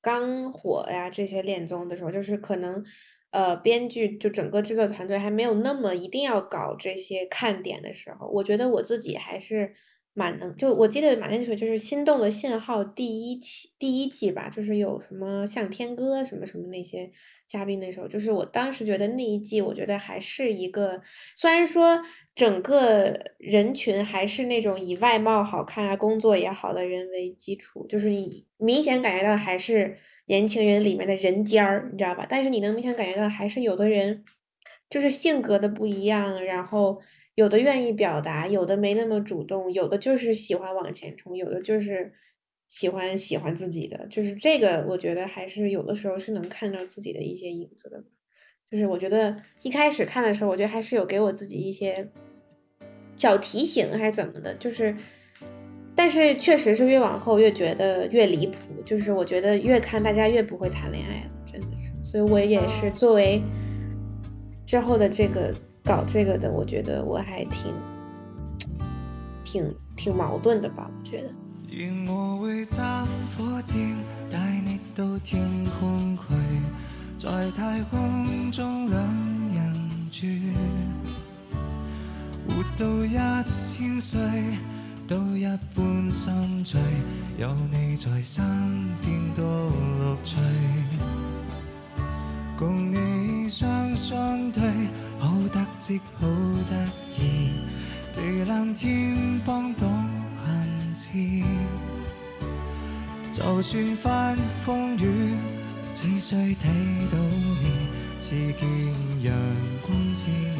[0.00, 2.82] 刚火呀这些恋综的时候，就是可能，
[3.30, 9.72] 呃，编剧就整个制作团队还没有那么一定要搞这些看点的时候，我觉得我自己还是。
[10.12, 17.08] 蛮能，就我记得马天水就是《心动的信号》第一期第一季吧，就是有什么向天歌什么什么那些
[17.46, 21.00] 嘉宾的时候，就是我当时觉得那一季，我觉得还是一个，
[21.36, 22.02] 虽然说
[22.34, 29.96] 整个人群还是那种以外貌好看啊、工作也好的人为基础，就是你明显感觉到还是
[30.30, 32.24] 年轻人里面的人尖儿，你知道吧？
[32.26, 34.24] 但是你能明显感觉到还是有的人
[34.88, 37.02] 就是性格的不一样，然后。
[37.36, 42.12] 有的愿意表达，有的没那么主动，有的就是喜欢往前冲，有的就是
[42.68, 48.04] 喜欢喜欢自己的，就是这个，我觉得还是有的时候是能看到自己的一些影子的。
[48.70, 52.10] 就是我觉得一开始看的时候，我觉得还是有给我自己一些
[53.16, 54.54] 小提醒，还是怎么的。
[54.56, 54.94] 就是，
[56.00, 61.92] 但是确实是越往后越觉得越离谱，就是我觉得越看大家越不会谈恋爱了，真的是。
[62.02, 63.42] 所以我也是作为
[64.64, 65.54] 之后的这个。
[65.82, 67.72] 搞这个的，我觉得我还挺
[69.42, 71.28] 挺挺矛盾的吧，我觉得。
[71.70, 73.76] 愿我会揸火箭
[74.28, 75.40] 带你到天
[75.80, 76.22] 空去，
[77.16, 79.00] 在太空中两
[79.54, 80.26] 人住，
[82.46, 83.16] 活到一
[83.54, 84.20] 千岁
[85.10, 85.44] 都一
[85.74, 86.80] 般心醉，
[87.36, 88.44] 有你在身
[89.02, 90.36] 边多乐趣，
[92.56, 94.62] 共你双双对。
[95.18, 96.28] 好得戚好
[96.68, 96.86] 得
[97.18, 97.50] 意，
[98.12, 99.88] 地蓝天帮挡
[100.46, 101.42] 恨痴。
[103.32, 105.34] 就算翻风雨，
[105.92, 106.68] 只需睇
[107.10, 107.18] 到
[107.58, 107.88] 你，
[108.20, 109.34] 似见阳
[109.82, 110.59] 光千。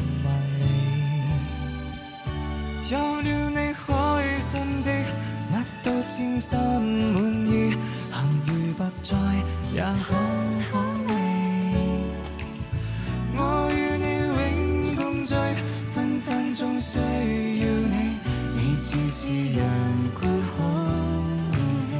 [2.91, 4.91] 有了你开心的，
[5.49, 7.73] 乜都千心满意，
[8.11, 9.15] 行如白菜
[9.73, 10.13] 也好
[10.73, 10.81] 好。
[15.93, 17.03] 分分钟需要。
[17.65, 18.17] 你，
[18.57, 19.27] 你似是
[19.57, 19.65] 阳
[20.19, 20.57] 光红
[21.87, 21.93] 黑。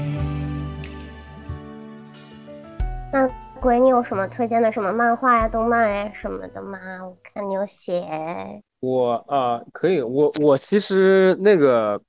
[3.13, 3.29] 那
[3.61, 6.77] 鬼，你有什么推荐的什么漫画呀、动漫呀什么的吗？
[7.05, 8.61] 我看你有写。
[8.81, 12.01] 我啊、可以，我我其实那个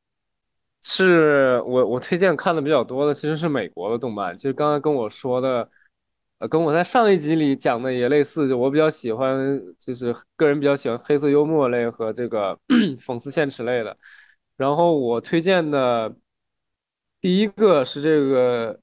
[0.82, 4.34] 是我我推荐看的比较多的，其实是美国的动漫。
[4.36, 5.68] 其实刚刚跟我说的，
[6.38, 8.48] 呃，跟我在上一集里讲的也类似。
[8.48, 12.58] 就我比较喜欢，就是个人比较喜欢黑色幽默类和这个
[12.98, 13.94] 讽刺现实类的。
[14.56, 16.14] 然后我推荐的
[17.20, 18.80] 第一个是这个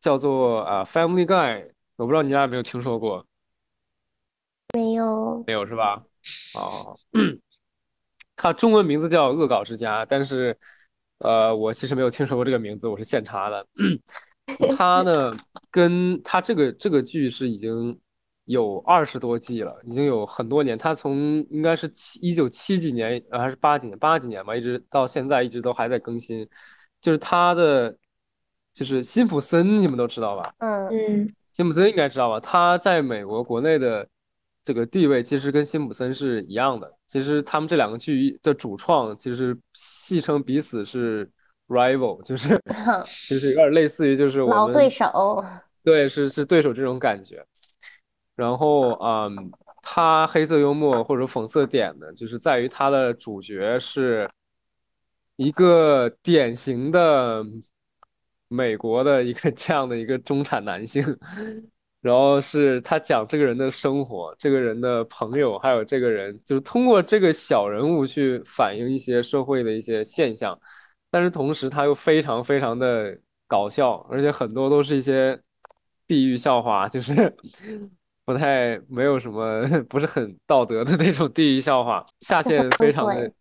[0.00, 1.66] 叫做啊《Family Guy》，
[1.96, 3.26] 我不知道你俩有没有听说过，
[4.74, 6.04] 没有，没有是吧？
[6.54, 6.96] 哦。
[8.36, 10.56] 它中文名字叫《恶搞之家》，但是，
[11.18, 13.66] 呃，我其实没有听说过这个名字，我是现查的。
[14.76, 15.36] 它呢，
[15.70, 17.98] 跟它这个这个剧是已经
[18.44, 20.76] 有二十多季了，已经有很多年。
[20.76, 26.46] 它从应该是七一九七几年，呃，还是八几年，八几年吧，一直到现在一直都还在更新。
[27.00, 27.96] 就是它的，
[28.72, 30.52] 就是辛普森，你们都知道吧？
[30.58, 32.40] 嗯嗯辛普森应该知道吧？
[32.40, 34.06] 他在美国国内的
[34.64, 36.90] 这个地位其实跟辛普森是一样的。
[37.06, 41.30] 其实他们这两个剧的主创其实戏称彼此是
[41.68, 42.48] rival，就是
[43.28, 45.44] 就是有点类似于就是我们老对手。
[45.82, 47.44] 对，是是对手这种感觉。
[48.34, 49.52] 然后，嗯，
[49.82, 54.28] 他黑色幽默或者讽刺点呢，就是在于他的主角是
[55.36, 57.44] 一个典型的
[58.48, 61.04] 美国的一个这样的一个中产男性，
[62.04, 70.58] 然后是他讲这个人的生活，这个人的朋友，还有这个人，就是通过这个小人物去反映一些社会的一些现象。
[71.10, 75.40] 但是同时他又非常非常的搞笑，而且很多都是一些
[76.06, 77.34] 地域笑话，就是
[78.26, 83.32] 不太没有什么不是很道德的那种地域笑话，下限非常的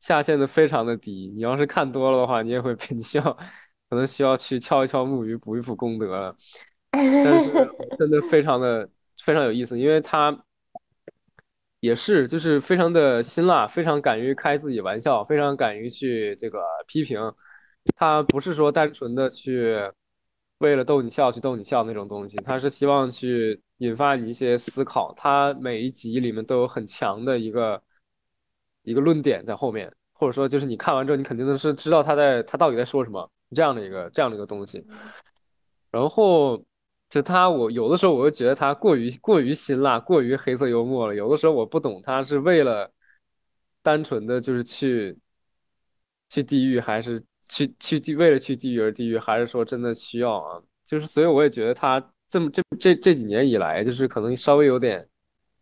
[0.00, 1.32] 下限的非常的低。
[1.34, 3.24] 你要是看多了的话，你也会被你需要
[3.88, 6.36] 可能需要去敲一敲木鱼补一补功德了。
[6.94, 7.50] 但是
[7.98, 8.88] 真的非常的
[9.22, 10.44] 非常有意思，因为他
[11.80, 17.18] 也是就是非常的辛辣，非常敢于开自己玩笑，非常敢于去这个批评。
[17.96, 19.76] 他不是说单纯的去
[20.58, 25.12] 为了逗你笑去逗你笑那种东西，他是希望去引发你一些思考。
[25.14, 27.82] 他每一集里面都有很强的一个
[28.84, 34.82] 一个论点在后面，或者说就是你看完之后，你肯定的是知道他在他到底在说什么这样的一个这样的一个东西。
[35.90, 36.64] 然后
[37.14, 41.14] 就他，我有的时候我会觉得他过于过于辛辣，过于黑色幽默了。
[41.14, 42.90] 有的时候我不懂他是为了
[43.84, 45.16] 单纯的就是去
[46.28, 50.60] 去地狱，还是去去地为了去地狱而地狱，还是说真的需要啊？
[50.84, 55.08] 就是所以我也觉得他这么这这这几年以来，就是可能稍微有点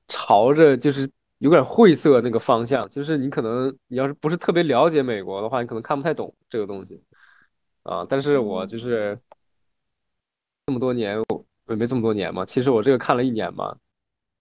[0.09, 2.88] 朝着就是有点晦涩那个方向。
[2.88, 6.96] 就是你可能你要是不是特别了解美国的话，你可能看不太懂这个东西
[7.82, 8.07] 啊。
[8.09, 9.18] 但是我就是。
[10.66, 12.44] 这么多年，我没这么多年嘛。
[12.44, 13.74] 其实我这个看了一年嘛，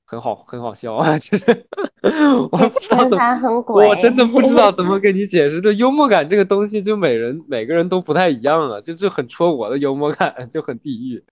[0.05, 1.17] 很好，很好笑啊。
[1.19, 1.67] 其实
[2.51, 5.59] 我不知道怎才很我真的不知道怎么 跟你解释。
[5.59, 11.23] 这幽默感这个东西，就每人每个人都不太一样啊，就就很戳我的幽默感，就很地狱。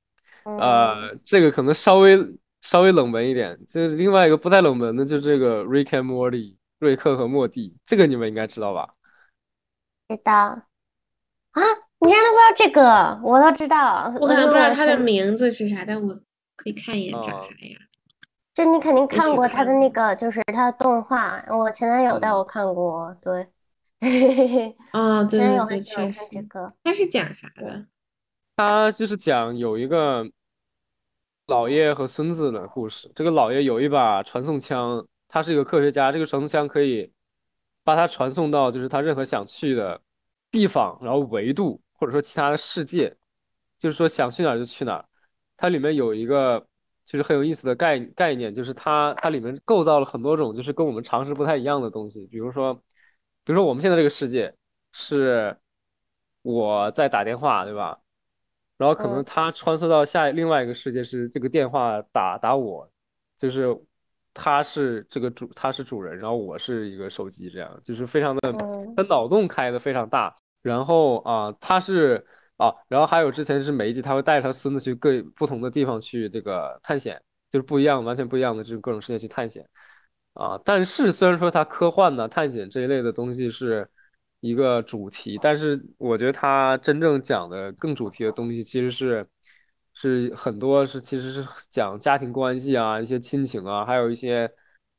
[0.45, 2.17] 嗯呃，这个可能稍微
[2.61, 3.59] 稍微冷门一点。
[3.67, 8.89] 就是另外一个不太冷门的，就这个 Rick and Morty，瑞克和莫蒂，这个你们应该知道吧？
[10.07, 10.63] 知道啊？
[12.01, 14.14] 你竟然都不知道这个，我都知道。
[14.20, 16.14] 我可能不知道他的名字是啥，但我
[16.57, 17.82] 可以看一眼长哦啥样。
[18.53, 23.43] 就你肯定看过他的那个，就是他的动画，我前男友带我看过，对，
[24.91, 26.20] 哦，对 前男友对对，很喜欢确实。
[26.20, 27.86] 看这个，他是讲啥对的？
[28.57, 30.30] 他就是讲有一个
[31.47, 33.10] 老爷和孙子的故事。
[33.16, 37.10] 这个老爷有一把传送枪，他是一个科学家，这个传送枪可以
[37.86, 40.01] 把他传送到就是他任何想去的
[40.51, 43.14] 地方，然后维度或者说其他的世界，
[43.78, 45.06] 就是说想去哪儿就去哪儿。
[45.58, 46.66] 它里面有一个
[47.06, 52.74] 就是很有意思的概概念，就是它它里面构造了很多种就是跟我们常识不太一样的东西，比如说，
[53.43, 54.56] 比如说我们现在这个世界
[54.93, 55.56] 是
[56.41, 58.00] 我在打电话，对吧？
[58.78, 62.89] 然后可能嗯他穿梭到下另外一个世界是这个电话打打我，
[63.38, 63.78] 就是
[64.34, 70.34] 他是这个主他是主人，然后我是一个手机，这样就是非常的嗯他脑洞开的非常大。
[70.62, 72.26] 然后啊，他是
[72.57, 79.66] 啊，然后还有之前是每一集他会带着他孙子去各不同的地方去这个探险，就是不一样完全不一样的这种各种世界去探险
[80.34, 80.60] 啊。
[80.66, 83.88] 但是虽然说它科幻呢、探险这一类的东西是
[84.41, 89.28] 一个主题，但是我觉得它真正讲的更主题的东西其实是
[89.93, 94.49] 是很多是其实是讲家庭关系啊、一些亲情啊，还有一些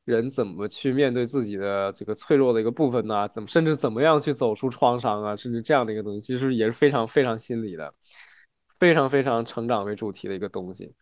[0.05, 3.27] 人怎么去面对自己的这个脆弱的一个部分呢？
[3.29, 5.35] 怎么甚至怎么样去走出创伤啊？
[5.35, 7.91] 甚至这样的一个东西，其实也是非常非常心理的，
[8.79, 10.93] 非常非常成长为主题的一个东西。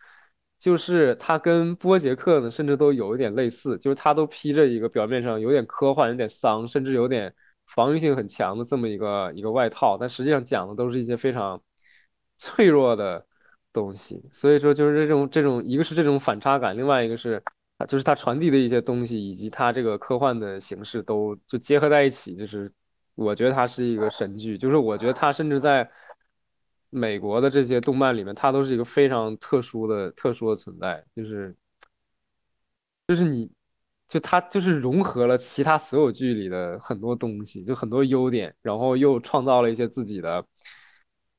[0.60, 7.34] 就是它跟波杰克呢，甚至都有一点类似，就是它都披着一个表面上有点科幻、有点丧，甚至有点
[7.68, 11.62] 防御性很强的这么一个一个外套，但实际上讲的都是一些非常
[12.38, 13.26] 脆弱的
[13.72, 14.22] 东西。
[14.32, 17.42] 所以说，就是这种这种，一个是这种反差感，另外一个是。
[17.86, 22.72] 就是它传递的一些东西，以及它这个科幻的形式都就结合在一起，就是
[23.16, 24.58] 我觉得它是一个神剧。
[24.58, 25.90] 就是我觉得它甚至在
[26.90, 31.04] 美国的这些动漫里面，它都是一个非常特殊的、特殊的存在。
[31.16, 31.56] 就是
[33.08, 33.52] 就是你，
[34.08, 40.46] 就它就是融合了其他所有剧里的很多东西，就很多优点，然后又创造了一些自己的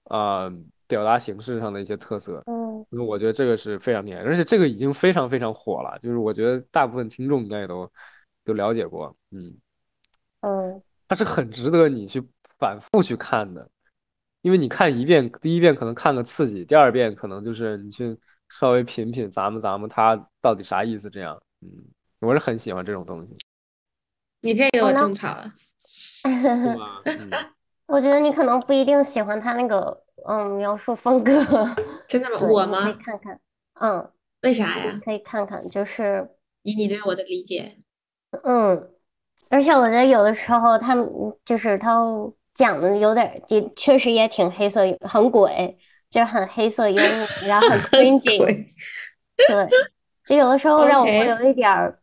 [0.04, 0.52] 啊。
[0.90, 7.90] 表达形式上的一些特色，嗯，因为我觉得这个是非常厉害，而且这个已经非常非常火了，就是我觉得大部分听众应该也都
[8.44, 9.54] 都了解过，嗯。
[10.42, 12.26] 嗯，它是很值得你去
[12.58, 13.68] 反复去看的，
[14.40, 18.18] 因为你看一遍，第一遍可能看个刺激，第二遍可能就是你去
[18.48, 21.68] 稍微品品咱们咱们它到底啥意思，这样，嗯，
[22.20, 23.36] 我是很喜欢这种东西。
[24.40, 25.52] 你这个我种草了，
[26.24, 27.02] 是吗？
[27.04, 27.30] 嗯，
[27.90, 30.02] 我觉得你可能不一定喜欢他那个。
[30.26, 31.32] 嗯，描述风格
[32.06, 32.36] 真的吗？
[32.46, 32.82] 我吗？
[32.84, 33.40] 可以看看，
[33.80, 34.10] 嗯，
[34.42, 35.00] 为啥呀？
[35.02, 36.28] 可以看看，就是
[36.62, 37.78] 以你对我的理解，
[38.44, 38.90] 嗯，
[39.48, 41.08] 而且我觉得有的时候他们
[41.42, 41.96] 就是他
[42.52, 45.78] 讲的有点，也确实也挺黑色，很鬼，
[46.10, 48.66] 就是很黑色幽默，然后很 cringing，
[49.48, 49.68] 对，
[50.26, 51.98] 就有的时候让我会有一点儿，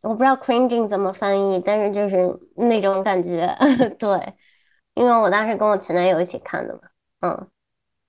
[0.00, 3.54] 我不知道 cringing 怎么翻译，但是就是那种感觉，
[4.00, 4.32] 对，
[4.98, 6.80] 因为我当时跟我前男友一起看的嘛，
[7.20, 7.48] 嗯。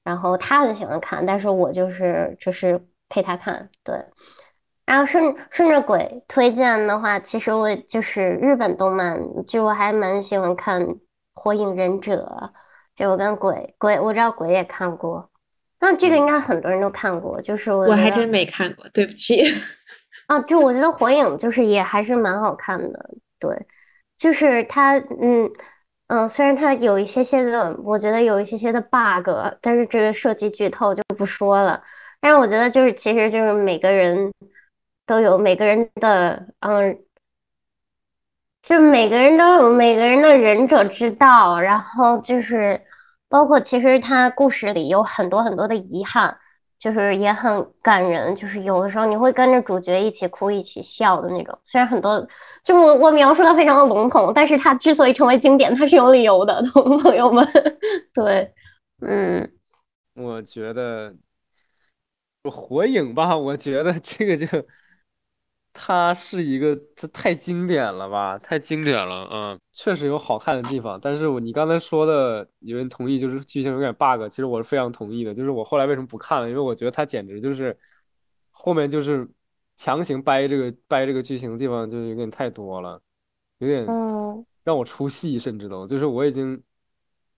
[0.02, 4.04] 然后他很喜欢看，但是我就是就是陪他看，对。
[4.86, 10.84] 然后顺顺着鬼推荐的话，其实我就是日本动漫，就我还蛮喜欢看
[11.34, 12.26] 《火影忍者》，
[12.96, 15.30] 就我跟鬼鬼，我知道鬼也看过，
[15.80, 19.44] 那这个应该很多人都看过，就是我我还真没看过，对不起。
[20.26, 23.68] 啊，就我觉得火影就是也还是蛮好看的，对，
[24.18, 25.52] 就是他嗯。
[26.10, 29.30] 嗯，虽然它有一些些的，我觉得有一些些的 bug，
[29.62, 31.84] 但是这个涉及剧透就不说了。
[32.20, 34.34] 但是我觉得就是，其实就是每个人
[35.06, 36.98] 都有每个人的，嗯，
[38.64, 41.60] 就每个人都有每个人的忍者之道。
[41.60, 42.82] 然后就是
[43.28, 46.36] 包括其实他故事里有很多很多的遗憾。
[46.80, 51.56] 就是也很感人，就是有的时候你会跟着主角一起哭一起笑的那种。
[51.66, 52.26] 虽然很多，
[52.64, 56.64] 就我我描述的非常的笼统，但是它之所以成为经典，它是有理由的，
[57.04, 57.46] 朋友们。
[58.14, 58.52] 对，
[59.02, 59.52] 嗯，
[60.16, 61.14] 我觉得
[62.44, 64.48] 火影吧，我觉得这个就。
[65.82, 71.00] 它是一个，这太经典了吧，太经典了，嗯，确实有好看的地方。
[71.02, 75.34] 但是我你刚才说的，有人同意，就是剧情有点 bug，其实我是非常同意的。
[75.34, 77.76] 就是我后来为什么不看了，因为我觉得它简直就是
[78.52, 79.26] 后面就是
[79.78, 83.02] 强行掰这个掰这个剧情的地方，就有点太多了，
[83.60, 83.88] 有点
[84.66, 86.62] 让我出戏，甚至都就是我已经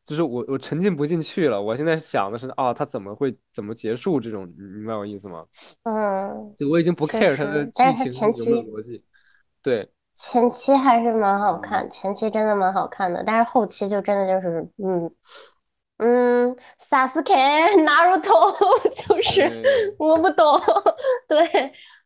[0.06, 1.62] 就是我我沉浸不进去了。
[1.62, 5.46] 我现在想的是啊，他怎么会怎么结束这种，你明白我意思吗？
[5.84, 9.04] 嗯，就我已经不 care 他的剧情有没有逻辑，
[9.62, 15.12] 对，前期还是蛮好看，前期真的蛮好看的，但是后期就真的就是，嗯
[15.98, 18.58] 嗯，Sasuke Naruto
[19.08, 20.60] 就是我不懂，
[21.28, 21.46] 对，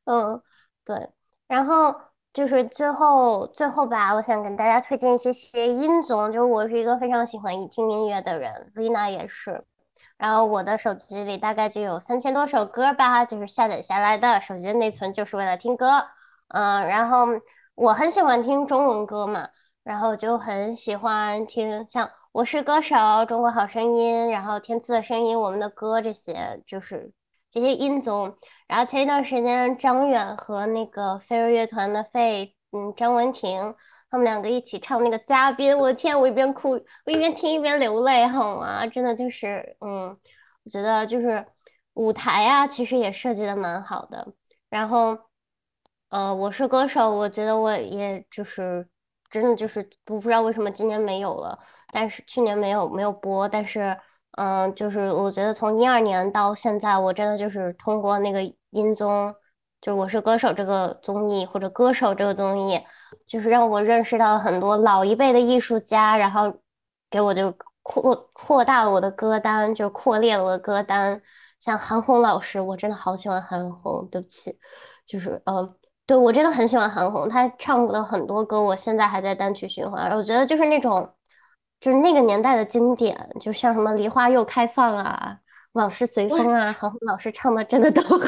[0.04, 0.42] 嗯
[0.84, 1.10] 对，
[1.48, 1.96] 然后
[2.36, 9.64] 就是最后最后吧，我想跟大家推荐一些些音综，就是我是一个非常喜欢听音乐的人，Lina 也是。
[10.18, 16.08] 然后我的手机里大概就有三千多首歌吧，就是下载下来的，手机的内存就是为了听歌。
[16.50, 17.26] 嗯，然后
[17.74, 19.48] 我很喜欢听中文歌嘛，
[19.86, 27.14] 然后就很喜欢听像《我是歌手》《中国好声音》，然后《天赐的声音》《我们的歌》这些，就是
[27.50, 28.36] 这些音综。
[28.68, 33.76] 然后前一段时间，张远和那个飞儿乐团的费，嗯，张文婷。
[34.08, 36.70] 他们两个一起唱那个嘉宾，我的天，我一边哭，
[37.06, 38.86] 我一边听一边流泪，好吗？
[38.88, 40.18] 真的就是，嗯，
[40.64, 41.46] 我觉得就是
[41.96, 44.34] 舞台啊，其实也设计的蛮好的。
[44.70, 45.18] 然后，
[46.10, 48.88] 呃，我是歌手，我觉得我也就是
[49.30, 51.60] 真的就是我不知道为什么今年没有了，
[51.92, 53.98] 但是去年没有没有播，但是，
[54.38, 59.34] 嗯，就是我觉得从一二年到现在，我真的就是通过那个音综。
[59.82, 62.82] 就我是歌手这个综艺，或者歌手这个综艺，
[63.28, 66.52] 就是让我认识到了很多老一辈的艺术家，然后
[67.08, 71.22] 给我就扩扩大了我的歌单，就扩列了我的歌单。
[71.60, 74.58] 像韩红老师，我真的好喜欢韩红，对不起，
[75.06, 75.76] 就是呃，
[76.08, 80.10] 对，我真的很喜欢韩红，她唱过的很多歌，我现在还在单曲循环。
[80.18, 81.08] 我觉得就是那种，
[81.86, 85.38] 就是那个年代的经典，就像什么《梨花又开放》啊，
[85.74, 88.20] 《往事随风》啊，韩红老师唱的真的都很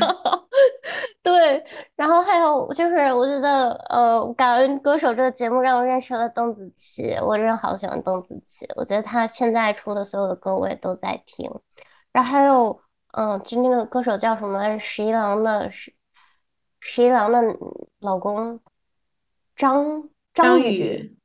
[0.00, 0.48] 好。
[1.22, 1.62] 对，
[1.96, 8.66] 然后还有就是，我觉得呃，《感恩歌手》这个节目让我认识了邓紫棋，我真的好喜欢邓紫棋。
[8.74, 11.46] 我觉得她现在出的所有的歌我也都在听。
[12.10, 12.80] 然后还有，
[13.12, 14.78] 嗯，就那个歌手叫什么来着？
[14.78, 15.92] 十一郎的十
[16.80, 17.42] 十一郎的
[18.00, 18.58] 老公
[19.54, 21.17] 张张张，宇，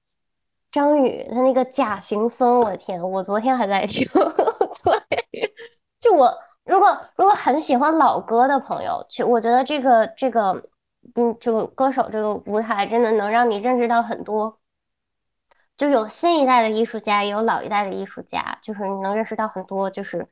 [0.74, 4.04] 张宇他那个假行僧，我的天，我昨天还在听。
[4.84, 5.54] 对，
[6.00, 10.52] 就我如果如果很喜欢老歌的朋友，去我觉得这个这个，
[11.14, 14.58] 嗯，这个歌手这个舞台真的能让你认识到很多。
[15.78, 20.28] 就有新一代的艺术家，也有老一代的艺术家，就是你能认识到很多，就是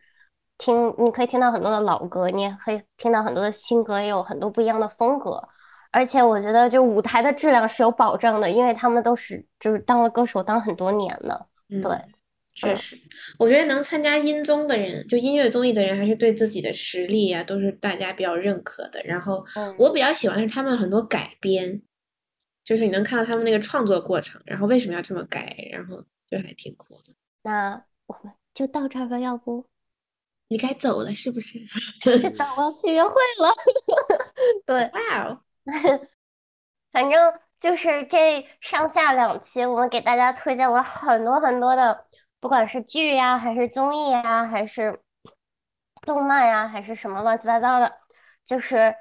[0.58, 5.48] 听，你可以听到很多的老歌，你也可以听到很多的新歌，也有很多不一样的风格。
[5.92, 11.48] 而且我觉得，就舞台的质量是有保证的，因为他们都是就是当了歌手当很多年了。
[11.70, 12.14] 嗯，对，嗯
[12.54, 12.98] 确实，
[13.38, 19.02] 我觉得能参加音综的人，就音乐综艺的人，还是对自己的实力啊，都是大家比较认可的。
[19.04, 21.82] 然后嗯我比较喜欢是他们很多改编，
[22.64, 27.14] 就是你能看到他们那个创作过程，然后为什么要这么改，然后就还挺酷的。
[27.44, 29.66] 那我们就到这儿吧，要不？
[30.50, 31.58] 你该走了是不是？
[32.02, 33.50] 是的，我要去约会了。
[34.68, 35.42] 对，哇哦，
[36.92, 42.06] 反正就是这上下两期，我们给大家推荐了很多很多的，
[42.40, 45.02] 不管是剧呀，还是综艺呀，还是
[46.02, 48.00] 动漫呀，还是什么乱七八糟的，
[48.46, 48.96] 就是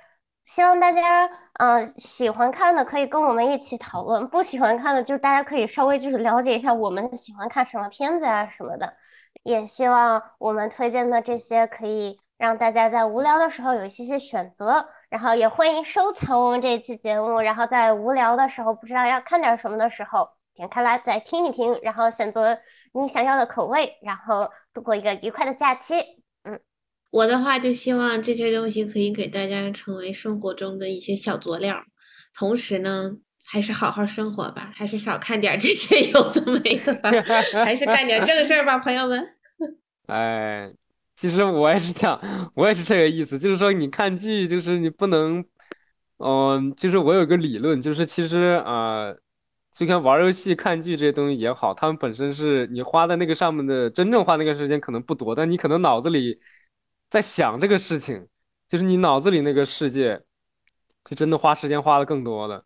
[0.45, 8.95] 希望大家嗯、呃喜欢看的可以跟我们一起讨论，不喜欢看的就大家可以稍微就是了解一下我们喜欢看什么片子呀什么的。
[9.43, 22.59] 也希望我们推荐的这些可以让大家在无聊的时候有一些些选择，然后也欢迎收藏我们这一期节目，然后在无聊的时候不知道要看点什么的时候，点开来再听一听，然后选择
[22.95, 25.95] 你想要的口味，然后度过一个愉快的假期。
[26.45, 26.59] 嗯
[27.11, 31.77] 我的话就希望这些东西可以给大家成为生活中的一些小佐料，
[32.35, 33.11] 同时呢，
[33.45, 37.11] 还是好好生活吧，还是少看点儿这些有的没的吧，
[37.63, 39.37] 还是干点正事儿吧，朋友们。
[40.09, 40.73] 哎，
[41.21, 42.19] 其实我也是想，
[42.55, 45.45] 我也是这个意思，就是说你看剧，就是你不能，
[46.17, 49.21] 嗯，就是我有个理论，就是其实啊、呃
[49.75, 56.41] 就像玩游戏、看剧这些东西也好，他们本身是你花在那个上面的真正花那个时间可能不多，但你可能脑子里
[57.11, 58.27] 在想这个事情，
[58.67, 60.23] 就是你脑子里那个世界，
[61.05, 62.65] 就真的花时间花的更多了。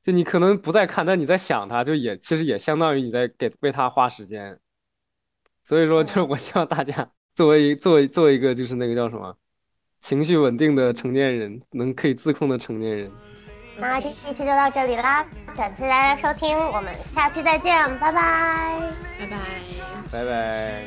[0.00, 4.60] 就你可能不在看，但你在想它，就也其实也相当于你在给为它花时间。
[5.64, 9.36] 所以说，就是我希望大家作为作为作为一个就是那个叫什么
[10.00, 13.12] 情绪稳定的成年人，能可以自控的成年人。
[13.76, 15.22] 那这一期就到这里啦，
[15.54, 18.80] 感谢大家收听，我们下期再见，拜拜。
[19.20, 19.36] 拜拜。
[20.10, 20.84] 拜拜。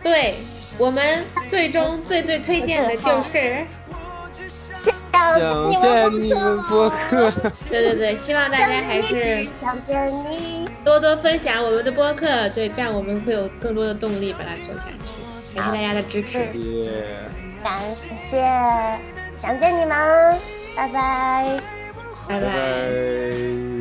[0.00, 0.36] 对
[0.78, 3.66] 我们最终最最推荐的就是，
[4.74, 4.94] 想
[5.70, 7.30] 见你们播客，
[7.68, 10.68] 对对对，希望大家还是想见你。
[10.84, 15.54] 多多分享我们的播客，对，这样我们会有更多的动力把它做下去。
[15.54, 16.90] 感谢大家的支持，耶。
[17.62, 17.80] 感
[18.28, 18.42] 谢，
[19.36, 20.38] 想见你们，
[20.74, 21.60] 拜拜。
[22.28, 23.71] 拜拜拜。